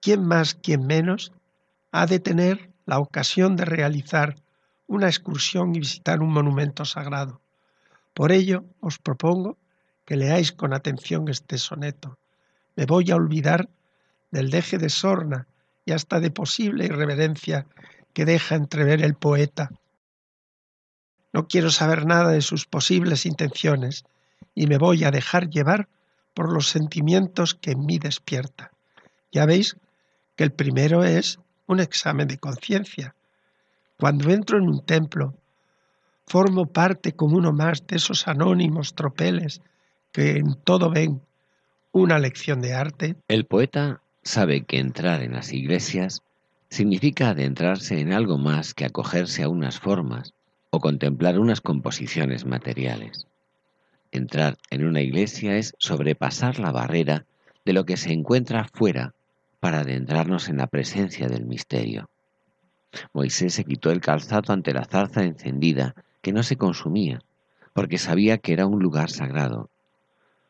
[0.01, 1.31] ¿Quién más, quién menos,
[1.91, 4.35] ha de tener la ocasión de realizar
[4.87, 7.41] una excursión y visitar un monumento sagrado.
[8.13, 9.57] Por ello os propongo
[10.05, 12.17] que leáis con atención este soneto.
[12.75, 13.69] Me voy a olvidar
[14.31, 15.47] del deje de sorna
[15.85, 17.65] y hasta de posible irreverencia
[18.13, 19.71] que deja entrever el poeta.
[21.31, 24.05] No quiero saber nada de sus posibles intenciones
[24.53, 25.87] y me voy a dejar llevar
[26.33, 28.71] por los sentimientos que en mí despierta.
[29.31, 29.77] Ya veis
[30.35, 33.15] que el primero es un examen de conciencia.
[33.99, 35.33] Cuando entro en un templo,
[36.25, 39.61] formo parte como uno más de esos anónimos tropeles
[40.11, 41.21] que en todo ven
[41.91, 43.15] una lección de arte.
[43.27, 46.21] El poeta sabe que entrar en las iglesias
[46.69, 50.33] significa adentrarse en algo más que acogerse a unas formas
[50.71, 53.27] o contemplar unas composiciones materiales.
[54.11, 57.25] Entrar en una iglesia es sobrepasar la barrera
[57.65, 59.13] de lo que se encuentra fuera
[59.63, 62.09] para adentrarnos en la presencia del misterio.
[63.13, 67.21] Moisés se quitó el calzado ante la zarza encendida, que no se consumía,
[67.71, 69.69] porque sabía que era un lugar sagrado.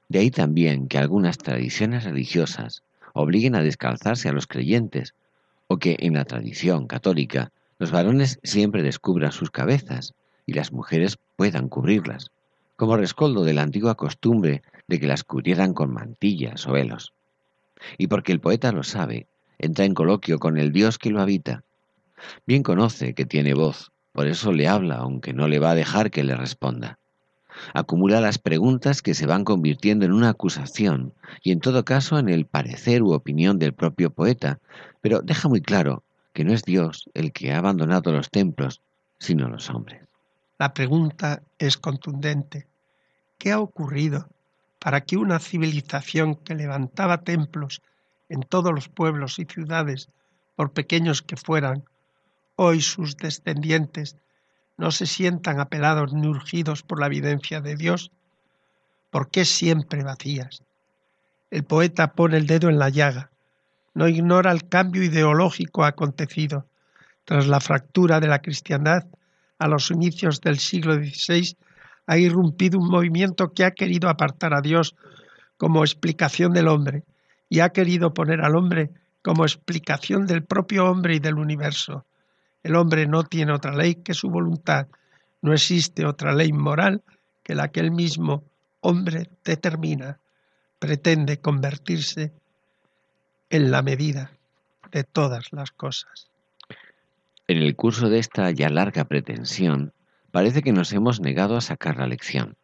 [0.09, 2.81] De ahí también que algunas tradiciones religiosas
[3.13, 5.13] obliguen a descalzarse a los creyentes,
[5.67, 10.15] o que en la tradición católica los varones siempre descubran sus cabezas
[10.47, 12.31] y las mujeres puedan cubrirlas,
[12.75, 17.13] como rescoldo de la antigua costumbre de que las cubrieran con mantillas o velos
[17.97, 19.27] y porque el poeta lo sabe,
[19.57, 21.63] entra en coloquio con el Dios que lo habita.
[22.45, 26.11] Bien conoce que tiene voz, por eso le habla, aunque no le va a dejar
[26.11, 26.99] que le responda.
[27.73, 31.13] Acumula las preguntas que se van convirtiendo en una acusación
[31.43, 34.59] y en todo caso en el parecer u opinión del propio poeta,
[35.01, 36.03] pero deja muy claro
[36.33, 38.81] que no es Dios el que ha abandonado los templos,
[39.19, 40.01] sino los hombres.
[40.57, 42.67] La pregunta es contundente.
[43.37, 44.27] ¿Qué ha ocurrido
[44.83, 47.81] para que una civilización que levantaba templos
[48.27, 50.09] en todos los pueblos y ciudades,
[50.57, 51.85] por pequeños que fueran,
[52.57, 54.17] hoy sus descendientes
[54.75, 58.11] no se sientan apelados ni urgidos por la evidencia de Dios?
[59.09, 60.63] ¿Por qué siempre vacías?
[61.49, 63.31] El poeta pone el dedo en la llaga,
[63.93, 66.67] no ignora el cambio ideológico acontecido
[67.23, 69.05] tras la fractura de la cristiandad
[69.59, 71.55] a los inicios del siglo XVI
[72.07, 74.95] ha irrumpido un movimiento que ha querido apartar a Dios
[75.57, 77.03] como explicación del hombre
[77.49, 78.89] y ha querido poner al hombre
[79.21, 82.05] como explicación del propio hombre y del universo.
[82.63, 84.87] El hombre no tiene otra ley que su voluntad.
[85.41, 87.01] No existe otra ley moral
[87.43, 88.43] que la que el mismo
[88.81, 90.19] hombre determina.
[90.79, 92.33] Pretende convertirse
[93.49, 94.31] en la medida
[94.91, 96.29] de todas las cosas.
[97.47, 99.93] En el curso de esta ya larga pretensión,
[100.33, 102.55] parece que nos hemos negado a sacar la lección.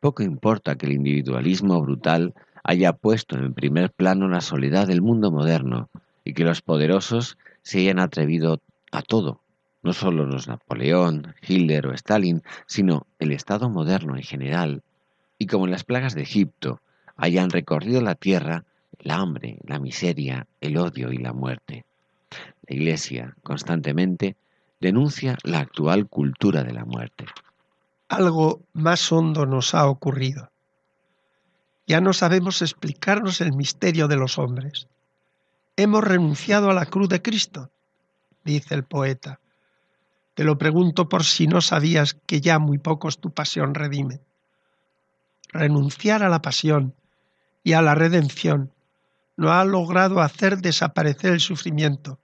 [0.00, 2.34] Poco importa que el individualismo brutal
[2.64, 5.88] haya puesto en primer plano la soledad del mundo moderno
[6.24, 9.40] y que los poderosos se hayan atrevido a todo,
[9.84, 14.82] no solo los Napoleón, Hitler o Stalin, sino el Estado moderno en general,
[15.38, 16.80] y como en las plagas de Egipto
[17.16, 18.64] hayan recorrido la tierra
[18.98, 21.84] el hambre, la miseria, el odio y la muerte.
[22.66, 24.34] La Iglesia constantemente
[24.80, 27.26] denuncia la actual cultura de la muerte.
[28.08, 30.50] Algo más hondo nos ha ocurrido.
[31.86, 34.88] Ya no sabemos explicarnos el misterio de los hombres.
[35.76, 37.70] Hemos renunciado a la cruz de Cristo,
[38.44, 39.40] dice el poeta.
[40.34, 44.20] Te lo pregunto por si no sabías que ya muy pocos tu pasión redime.
[45.48, 46.94] Renunciar a la pasión
[47.64, 48.72] y a la redención
[49.36, 52.18] no ha logrado hacer desaparecer el sufrimiento,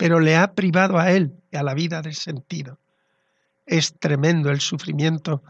[0.00, 2.78] pero le ha privado a él y a la vida del sentido.
[3.66, 5.42] Es tremendo el sufrimiento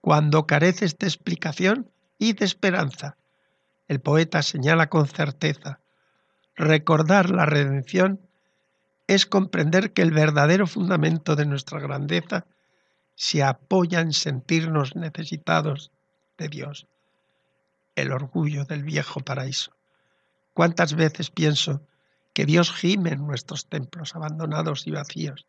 [0.00, 3.16] cuando careces de explicación y de esperanza.
[3.88, 5.80] El poeta señala con certeza,
[6.54, 8.20] recordar la redención
[9.08, 12.46] es comprender que el verdadero fundamento de nuestra grandeza
[13.16, 15.90] se apoya en sentirnos necesitados
[16.38, 16.86] de Dios,
[17.96, 19.72] el orgullo del viejo paraíso.
[20.54, 21.82] ¿Cuántas veces pienso
[22.38, 25.44] que Dios gime en nuestros templos abandonados y vacíos,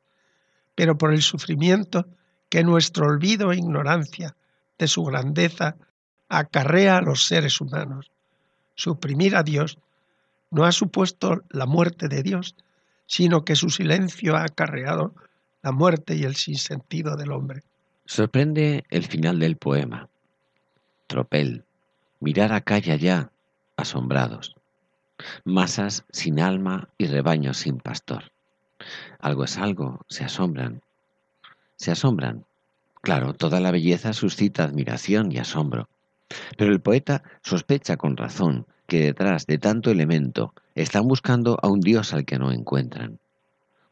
[0.73, 2.07] pero por el sufrimiento
[2.49, 4.35] que nuestro olvido e ignorancia
[4.79, 5.75] de su grandeza
[6.29, 8.09] acarrea a los seres humanos?
[8.73, 9.77] Suprimir a Dios
[10.49, 12.55] no ha supuesto la muerte de Dios,
[13.05, 15.13] sino que su silencio ha acarreado
[15.61, 17.61] la muerte y el sinsentido del hombre.
[18.05, 20.09] Sorprende el final del poema.
[21.05, 21.65] Tropel,
[22.19, 23.29] mirar acá y allá,
[23.77, 24.58] asombrados.
[25.43, 28.31] Masas sin alma y rebaños sin pastor.
[29.19, 30.81] Algo es algo, se asombran.
[31.75, 32.45] Se asombran.
[33.01, 35.87] Claro, toda la belleza suscita admiración y asombro.
[36.57, 41.79] Pero el poeta sospecha con razón que detrás de tanto elemento están buscando a un
[41.79, 43.19] Dios al que no encuentran.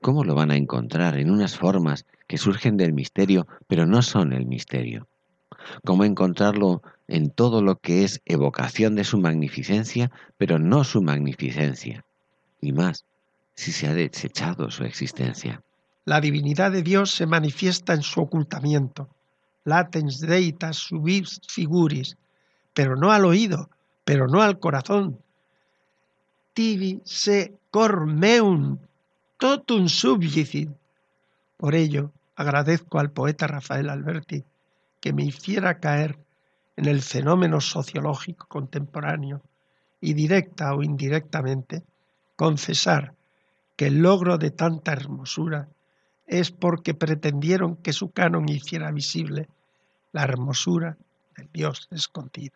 [0.01, 4.33] ¿Cómo lo van a encontrar en unas formas que surgen del misterio, pero no son
[4.33, 5.07] el misterio?
[5.83, 12.05] ¿Cómo encontrarlo en todo lo que es evocación de su magnificencia, pero no su magnificencia?
[12.61, 13.05] Y más,
[13.53, 15.61] si se ha desechado su existencia.
[16.05, 19.09] La divinidad de Dios se manifiesta en su ocultamiento,
[19.65, 22.17] latens deitas subis figuris,
[22.73, 23.69] pero no al oído,
[24.05, 25.19] pero no al corazón.
[26.53, 28.77] Tibi se cor meum
[29.37, 30.69] totum subjicit.
[31.57, 34.43] Por ello, agradezco al poeta Rafael Alberti
[35.01, 36.17] que me hiciera caer
[36.77, 39.41] en el fenómeno sociológico contemporáneo
[39.99, 41.83] y directa o indirectamente
[42.35, 43.15] confesar
[43.75, 45.67] que el logro de tanta hermosura
[46.27, 49.49] es porque pretendieron que su canon hiciera visible
[50.11, 50.97] la hermosura
[51.35, 52.55] del Dios escondido.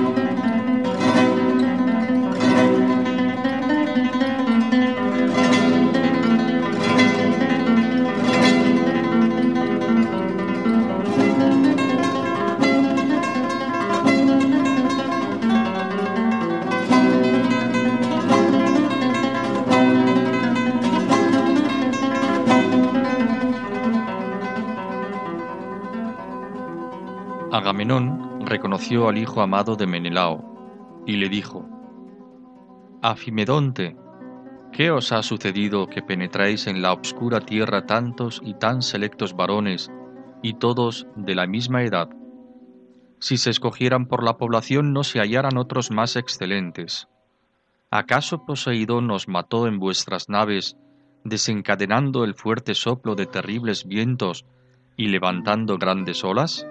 [28.91, 31.65] Al hijo amado de Menelao y le dijo,
[33.01, 33.95] Afimedonte,
[34.73, 39.89] ¿qué os ha sucedido que penetráis en la obscura tierra tantos y tan selectos varones,
[40.43, 42.09] y todos de la misma edad?
[43.21, 47.07] Si se escogieran por la población no se hallaran otros más excelentes.
[47.91, 50.75] ¿Acaso Poseidón nos mató en vuestras naves,
[51.23, 54.45] desencadenando el fuerte soplo de terribles vientos
[54.97, 56.67] y levantando grandes olas?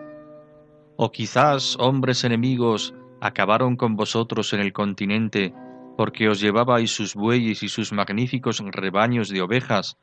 [1.02, 2.92] ¿O quizás hombres enemigos
[3.22, 5.54] acabaron con vosotros en el continente
[5.96, 9.96] porque os llevabais sus bueyes y sus magníficos rebaños de ovejas,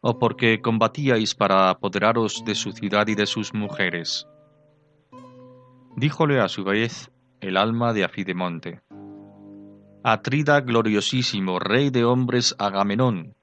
[0.00, 4.26] o porque combatíais para apoderaros de su ciudad y de sus mujeres?
[5.94, 8.80] Díjole a su vez el alma de Afidemonte.
[10.02, 13.36] Atrida gloriosísimo, rey de hombres Agamenón,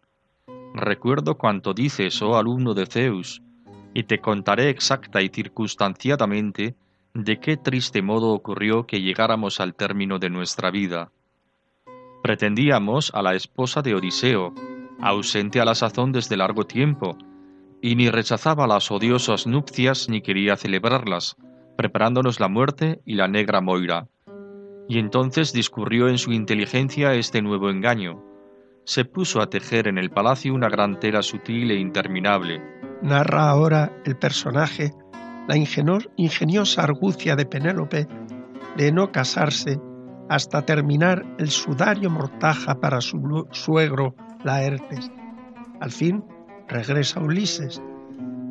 [0.73, 3.41] recuerdo cuanto dices, oh alumno de Zeus,
[3.93, 6.75] y te contaré exacta y circunstanciadamente
[7.23, 11.11] de qué triste modo ocurrió que llegáramos al término de nuestra vida.
[12.21, 14.53] Pretendíamos a la esposa de Odiseo,
[15.01, 17.17] ausente a la sazón desde largo tiempo,
[17.81, 21.37] y ni rechazaba las odiosas nupcias ni quería celebrarlas,
[21.75, 24.07] preparándonos la muerte y la negra Moira.
[24.87, 28.23] Y entonces discurrió en su inteligencia este nuevo engaño.
[28.83, 32.61] Se puso a tejer en el palacio una gran tela sutil e interminable.
[33.01, 34.93] Narra ahora el personaje
[35.47, 38.07] la ingeniosa argucia de Penélope
[38.75, 39.79] de no casarse
[40.29, 45.11] hasta terminar el sudario mortaja para su suegro Laertes.
[45.79, 46.23] Al fin
[46.67, 47.81] regresa Ulises,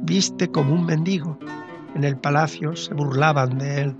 [0.03, 1.39] viste como un mendigo.
[1.95, 3.97] En el palacio se burlaban de él.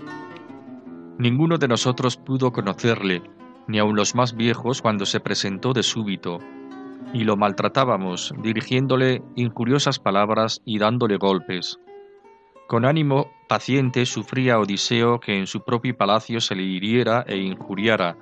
[1.19, 3.21] Ninguno de nosotros pudo conocerle,
[3.67, 6.39] ni aun los más viejos cuando se presentó de súbito,
[7.13, 11.79] y lo maltratábamos, dirigiéndole incuriosas palabras y dándole golpes.
[12.67, 18.17] Con ánimo paciente sufría Odiseo que en su propio palacio se le hiriera e injuriara,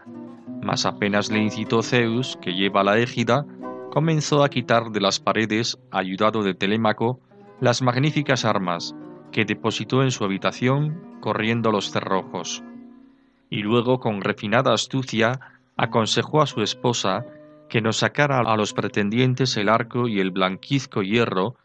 [0.62, 3.44] mas apenas le incitó Zeus, que lleva la égida,
[3.92, 7.20] comenzó a quitar de las paredes, ayudado de Telémaco,
[7.60, 8.96] las magníficas armas,
[9.32, 12.64] que depositó en su habitación, corriendo los cerrojos.
[13.50, 15.40] Y luego, con refinada astucia,
[15.76, 17.26] aconsejó a su esposa
[17.68, 21.56] que nos sacara a los pretendientes el arco y el blanquizco hierro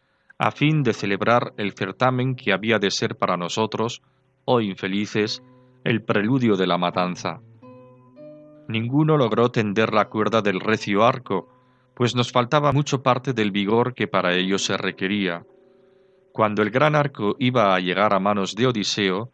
[0.41, 4.01] a fin de celebrar el certamen que había de ser para nosotros,
[4.43, 5.43] oh infelices,
[5.83, 7.41] el preludio de la matanza.
[8.67, 11.47] Ninguno logró tender la cuerda del recio arco,
[11.93, 15.45] pues nos faltaba mucho parte del vigor que para ello se requería.
[16.31, 19.29] Cuando el gran arco iba a llegar a manos de Odiseo,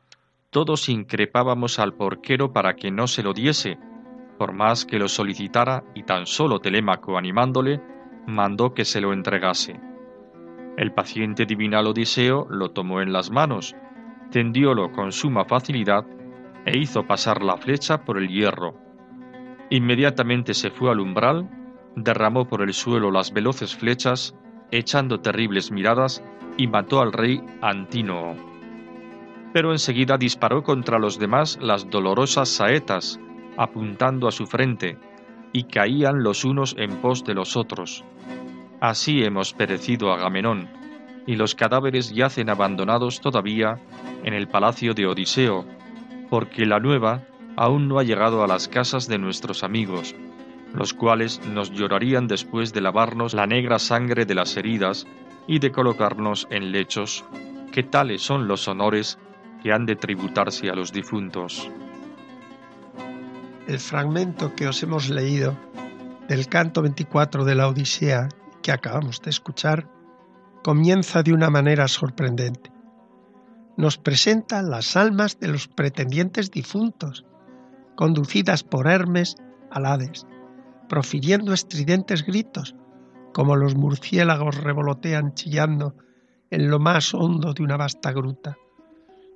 [0.49, 3.78] todos increpábamos al porquero para que no se lo diese,
[4.38, 7.82] por más que lo solicitara y tan solo Telémaco animándole,
[8.28, 9.80] mandó que se lo entregase.
[10.78, 13.75] El paciente divinal Odiseo lo tomó en las manos,
[14.30, 16.05] tendiólo con suma facilidad
[16.67, 18.75] e hizo pasar la flecha por el hierro.
[19.71, 21.49] Inmediatamente se fue al umbral,
[21.95, 24.36] derramó por el suelo las veloces flechas,
[24.69, 26.23] echando terribles miradas,
[26.57, 28.36] y mató al rey Antínoo.
[29.53, 33.19] Pero enseguida disparó contra los demás las dolorosas saetas,
[33.57, 34.99] apuntando a su frente,
[35.53, 38.05] y caían los unos en pos de los otros.
[38.80, 40.69] Así hemos perecido Agamenón,
[41.25, 43.80] y los cadáveres yacen abandonados todavía
[44.23, 45.65] en el palacio de Odiseo,
[46.30, 47.23] porque la nueva
[47.55, 50.15] aún no ha llegado a las casas de nuestros amigos,
[50.73, 55.07] los cuales nos llorarían después de lavarnos la negra sangre de las heridas
[55.47, 57.25] y de colocarnos en lechos,
[57.71, 59.17] que tales son los honores
[59.63, 61.69] que han de tributarse a los difuntos.
[63.67, 65.57] El fragmento que os hemos leído
[66.30, 68.30] del canto 24 de la Odisea
[68.68, 69.89] que acabamos de escuchar
[70.61, 72.70] comienza de una manera sorprendente.
[73.78, 77.24] Nos presenta las almas de los pretendientes difuntos,
[77.95, 79.38] conducidas por Hermes
[79.72, 80.28] al Hades,
[80.89, 82.76] profiriendo estridentes gritos,
[83.34, 85.95] como los murciélagos revolotean chillando
[86.49, 88.57] en lo más hondo de una vasta gruta.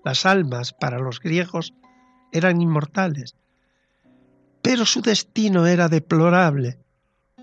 [0.03, 1.73] Las almas, para los griegos,
[2.34, 3.38] eran inmortales,
[4.61, 6.79] pero su destino era deplorable,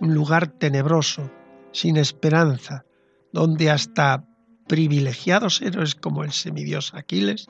[0.01, 1.31] un lugar tenebroso,
[1.73, 2.85] sin esperanza,
[3.33, 4.25] donde hasta
[4.67, 7.47] privilegiados héroes como el semidios Aquiles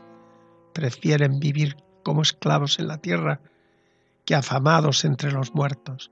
[0.72, 3.40] prefieren vivir como esclavos en la tierra
[4.24, 6.10] que afamados entre los muertos.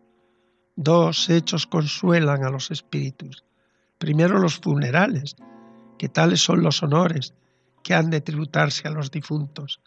[0.75, 3.45] Dos hechos consuelan a los espíritus.
[3.99, 5.37] Primero los funerales,
[5.99, 7.35] que tales son los honores
[7.83, 9.81] que han de tributarse a los difuntos.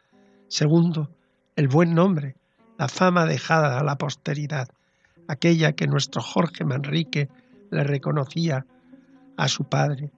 [0.47, 1.11] Segundo,
[1.55, 2.37] el buen nombre,
[2.77, 4.69] la fama dejada a la posteridad,
[5.27, 7.29] aquella que nuestro Jorge Manrique
[7.71, 8.65] le reconocía
[9.37, 10.11] a su padre,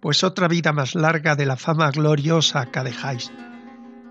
[0.00, 3.32] pues otra vida más larga de la fama gloriosa que dejáis.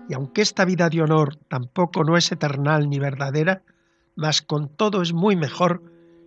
[0.08, 3.62] Y aunque esta vida de honor tampoco no es eternal ni verdadera,
[4.16, 5.82] mas con todo es muy mejor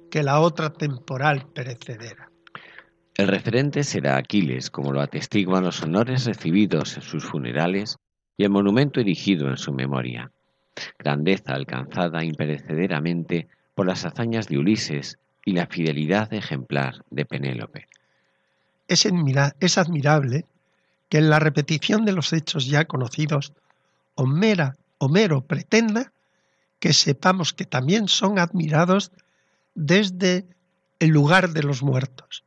[0.09, 2.29] que la otra temporal perecedera.
[3.15, 7.97] El referente será Aquiles, como lo atestiguan los honores recibidos en sus funerales
[8.37, 10.31] y el monumento erigido en su memoria.
[10.99, 17.87] Grandeza alcanzada imperecederamente por las hazañas de Ulises y la fidelidad ejemplar de Penélope.
[18.89, 19.07] Es,
[19.61, 20.43] es admirable
[21.07, 23.53] que en la repetición de los hechos ya conocidos,
[24.15, 26.11] Homero pretenda
[26.81, 29.13] que sepamos que también son admirados
[29.73, 30.45] desde
[30.99, 32.43] el lugar de los muertos,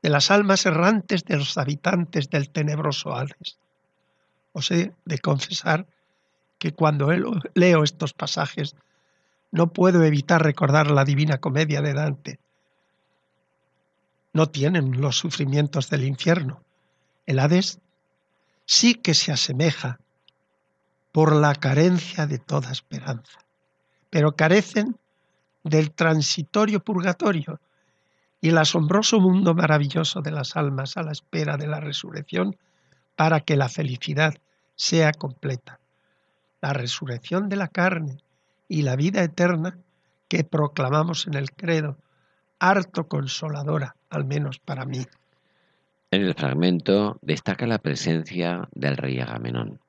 [0.00, 3.58] de las almas errantes de los habitantes del tenebroso Hades.
[4.52, 5.84] Os he de confesar
[6.60, 7.10] que cuando
[7.54, 8.76] leo estos pasajes
[9.56, 12.38] no puedo evitar recordar la divina comedia de Dante.
[14.34, 16.62] No tienen los sufrimientos del infierno.
[17.24, 17.80] El Hades
[18.66, 19.98] sí que se asemeja
[21.10, 23.38] por la carencia de toda esperanza,
[24.10, 24.98] pero carecen
[25.64, 27.58] del transitorio purgatorio
[28.42, 32.58] y el asombroso mundo maravilloso de las almas a la espera de la resurrección
[33.16, 34.34] para que la felicidad
[34.74, 35.80] sea completa.
[36.60, 38.18] La resurrección de la carne
[38.68, 39.78] y la vida eterna
[40.28, 41.98] que proclamamos en el credo,
[42.58, 45.06] harto consoladora, al menos para mí.
[46.10, 49.80] En el fragmento destaca la presencia del rey Agamenón.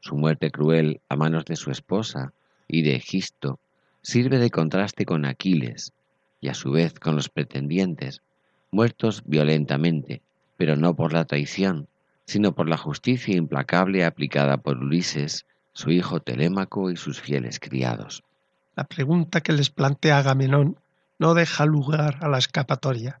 [0.00, 2.32] Su muerte cruel a manos de su esposa
[2.66, 3.58] y de Egisto
[4.02, 5.92] sirve de contraste con Aquiles
[6.40, 8.22] y a su vez con los pretendientes,
[8.70, 10.22] muertos violentamente,
[10.56, 11.88] pero no por la traición,
[12.24, 15.44] sino por la justicia implacable aplicada por Ulises,
[15.80, 18.22] su hijo Telémaco y sus fieles criados.
[18.76, 20.78] La pregunta que les plantea Agamenón
[21.18, 23.20] no deja lugar a la escapatoria.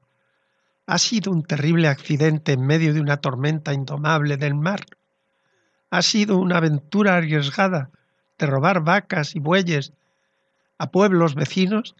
[0.84, 4.80] ¿Ha sido un terrible accidente en medio de una tormenta indomable del mar?
[5.90, 7.88] ¿Ha sido una aventura arriesgada
[8.38, 9.94] de robar vacas y bueyes
[10.76, 11.96] a pueblos vecinos?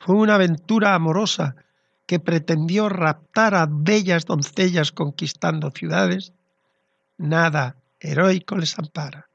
[0.00, 1.54] Fue una aventura amorosa
[2.06, 6.32] que pretendió raptar a bellas doncellas conquistando ciudades.
[7.16, 9.27] Nada heroico les ampara,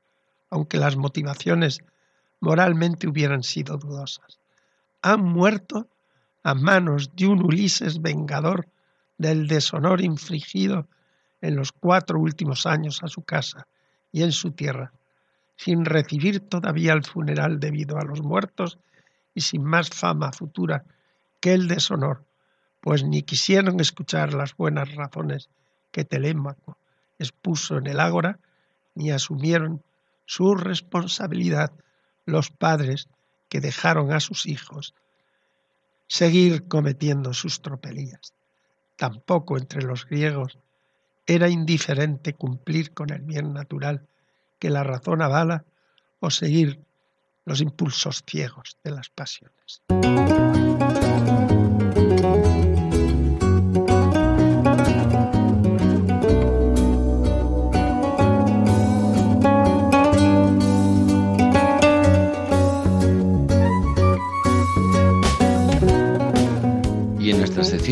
[0.53, 1.79] aunque las motivaciones
[2.39, 4.39] moralmente hubieran sido dudosas.
[5.01, 5.87] Han muerto
[6.43, 8.67] a manos de un Ulises vengador
[9.17, 10.87] del deshonor infligido
[11.41, 13.65] en los cuatro últimos años a su casa
[14.11, 14.91] y en su tierra,
[15.55, 18.77] sin recibir todavía el funeral debido a los muertos
[19.33, 20.83] y sin más fama futura
[21.39, 22.23] que el deshonor,
[22.79, 25.49] pues ni quisieron escuchar las buenas razones
[25.91, 26.77] que Telémaco
[27.17, 28.37] expuso en el ágora,
[28.93, 29.81] ni asumieron
[30.25, 31.71] su responsabilidad
[32.25, 33.09] los padres
[33.49, 34.93] que dejaron a sus hijos
[36.07, 38.33] seguir cometiendo sus tropelías.
[38.95, 40.59] Tampoco entre los griegos
[41.25, 44.07] era indiferente cumplir con el bien natural
[44.59, 45.65] que la razón avala
[46.19, 46.79] o seguir
[47.45, 49.81] los impulsos ciegos de las pasiones.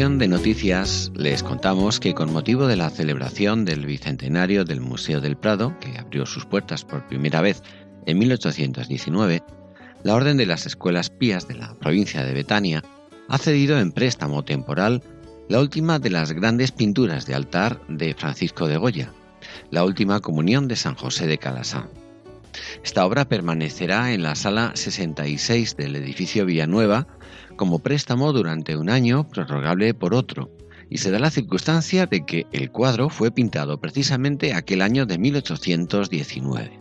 [0.02, 5.38] De noticias les contamos que con motivo de la celebración del bicentenario del Museo del
[5.38, 7.62] Prado, que abrió sus puertas por primera vez
[8.08, 9.43] en 1819,
[10.02, 12.84] la Orden de las Escuelas Pías de la provincia de Betania
[13.30, 15.04] ha cedido en préstamo temporal
[15.49, 19.14] la última de las grandes pinturas de altar de Francisco de Goya,
[19.70, 21.89] la última comunión de San José de Calasán.
[22.84, 27.06] Esta obra permanecerá en la sala 66 del edificio Villanueva
[27.56, 30.52] como préstamo durante un año, prorrogable por otro,
[30.89, 35.18] y se da la circunstancia de que el cuadro fue pintado precisamente aquel año de
[35.18, 36.80] 1819.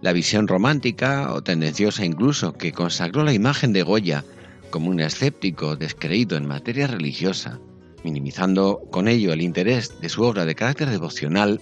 [0.00, 4.24] La visión romántica o tendenciosa incluso que consagró la imagen de Goya
[4.70, 7.58] como un escéptico descreído en materia religiosa,
[8.04, 11.60] minimizando con ello el interés de su obra de carácter devocional,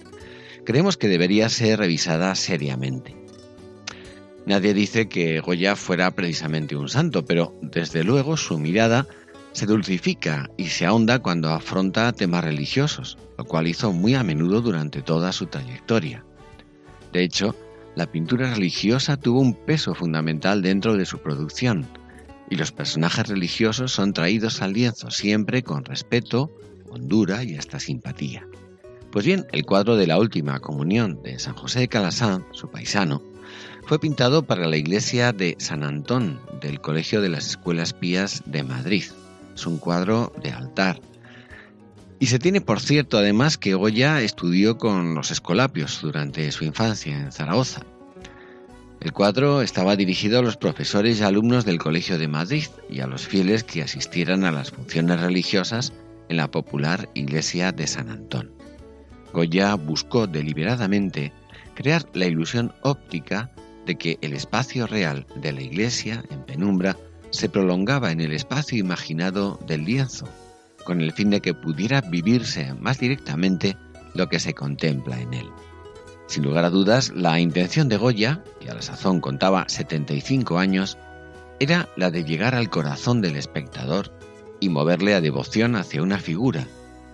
[0.65, 3.22] creemos que debería ser revisada seriamente.
[4.45, 9.07] Nadie dice que Goya fuera precisamente un santo, pero desde luego su mirada
[9.53, 14.61] se dulcifica y se ahonda cuando afronta temas religiosos, lo cual hizo muy a menudo
[14.61, 16.25] durante toda su trayectoria.
[17.13, 17.55] De hecho,
[17.95, 21.87] la pintura religiosa tuvo un peso fundamental dentro de su producción,
[22.49, 26.51] y los personajes religiosos son traídos al lienzo siempre con respeto,
[26.89, 28.45] hondura y hasta simpatía.
[29.11, 33.21] Pues bien, el cuadro de la última comunión de San José de Calasán, su paisano,
[33.85, 38.63] fue pintado para la iglesia de San Antón del Colegio de las Escuelas Pías de
[38.63, 39.03] Madrid.
[39.53, 40.99] Es un cuadro de altar
[42.19, 47.17] Y se tiene por cierto además que Goya estudió con los escolapios durante su infancia
[47.17, 47.81] en Zaragoza.
[49.01, 53.07] El cuadro estaba dirigido a los profesores y alumnos del Colegio de Madrid y a
[53.07, 55.91] los fieles que asistieran a las funciones religiosas
[56.29, 58.51] en la popular iglesia de San Antón.
[59.33, 61.33] Goya buscó deliberadamente
[61.75, 63.52] crear la ilusión óptica
[63.85, 66.97] de que el espacio real de la iglesia en penumbra
[67.31, 70.27] se prolongaba en el espacio imaginado del lienzo,
[70.85, 73.77] con el fin de que pudiera vivirse más directamente
[74.13, 75.49] lo que se contempla en él.
[76.27, 80.97] Sin lugar a dudas, la intención de Goya, que a la sazón contaba 75 años,
[81.59, 84.11] era la de llegar al corazón del espectador
[84.59, 86.67] y moverle a devoción hacia una figura,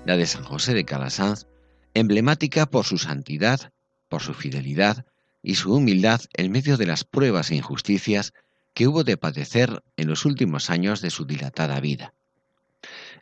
[0.06, 1.48] la de San José de Calasanz,
[1.94, 3.72] emblemática por su santidad,
[4.08, 5.06] por su fidelidad
[5.42, 8.34] y su humildad en medio de las pruebas e injusticias
[8.74, 12.14] que hubo de padecer en los últimos años de su dilatada vida.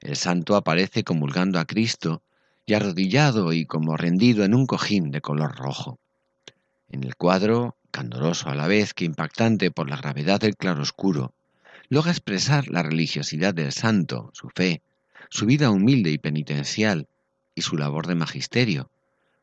[0.01, 2.22] El santo aparece comulgando a Cristo
[2.65, 5.99] y arrodillado y como rendido en un cojín de color rojo.
[6.89, 11.34] En el cuadro, candoroso a la vez que impactante por la gravedad del claroscuro,
[11.89, 14.82] logra expresar la religiosidad del santo, su fe,
[15.30, 17.07] su vida humilde y penitencial
[17.55, 18.89] y su labor de magisterio,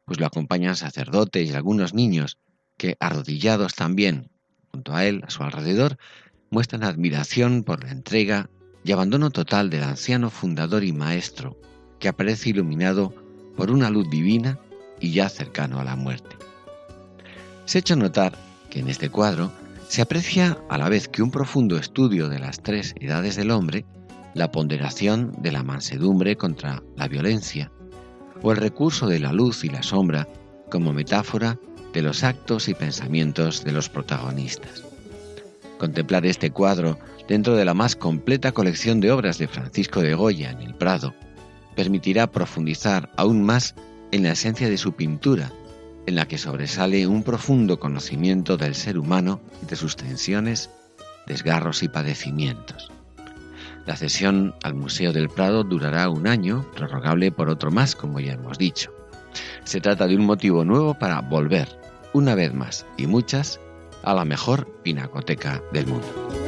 [0.05, 2.39] pues lo acompañan sacerdotes y algunos niños
[2.77, 4.31] que, arrodillados también
[4.71, 5.99] junto a él, a su alrededor,
[6.51, 8.51] muestran admiración por la entrega
[8.85, 11.59] y abandono total del anciano fundador y maestro,
[11.99, 13.15] que aparece iluminado
[13.57, 14.59] por una luz divina
[15.01, 16.37] y ya cercano a la muerte.
[17.67, 18.37] Se ha hecho notar
[18.71, 19.53] que en este cuadro
[19.89, 23.85] se aprecia a la vez que un profundo estudio de las tres edades del hombre,
[24.35, 27.71] la ponderación de la mansedumbre contra la violencia,
[28.43, 30.27] o el recurso de la luz y la sombra
[30.71, 31.59] como metáfora
[31.95, 34.85] de los actos y pensamientos de los protagonistas.
[35.79, 40.51] Contemplar este cuadro dentro de la más completa colección de obras de Francisco de Goya
[40.51, 41.15] en el Prado
[41.75, 43.75] permitirá profundizar aún más
[44.13, 45.51] en la esencia de su pintura,
[46.07, 50.71] en la que sobresale un profundo conocimiento del ser humano y de sus tensiones,
[51.27, 52.93] desgarros y padecimientos.
[53.87, 58.33] La cesión al Museo del Prado durará un año, prorrogable por otro más, como ya
[58.33, 58.94] hemos dicho.
[59.65, 61.69] Se trata de un motivo nuevo para volver,
[62.13, 63.61] una vez más y muchas,
[64.03, 66.44] a la mejor pinacoteca del mundo.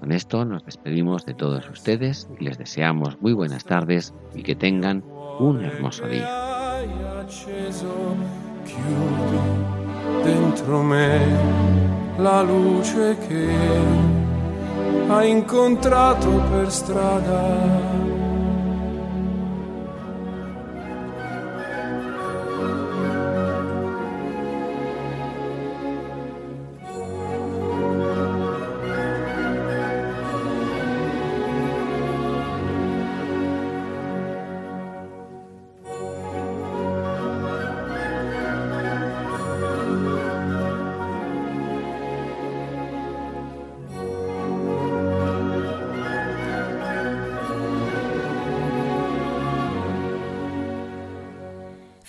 [0.00, 4.56] Con esto nos despedimos de todos ustedes y les deseamos muy buenas tardes y que
[4.56, 5.04] tengan
[5.38, 6.26] un hermoso día.
[10.22, 11.20] Dentro me
[12.16, 13.48] la luce che
[15.08, 18.11] ha incontrato per strada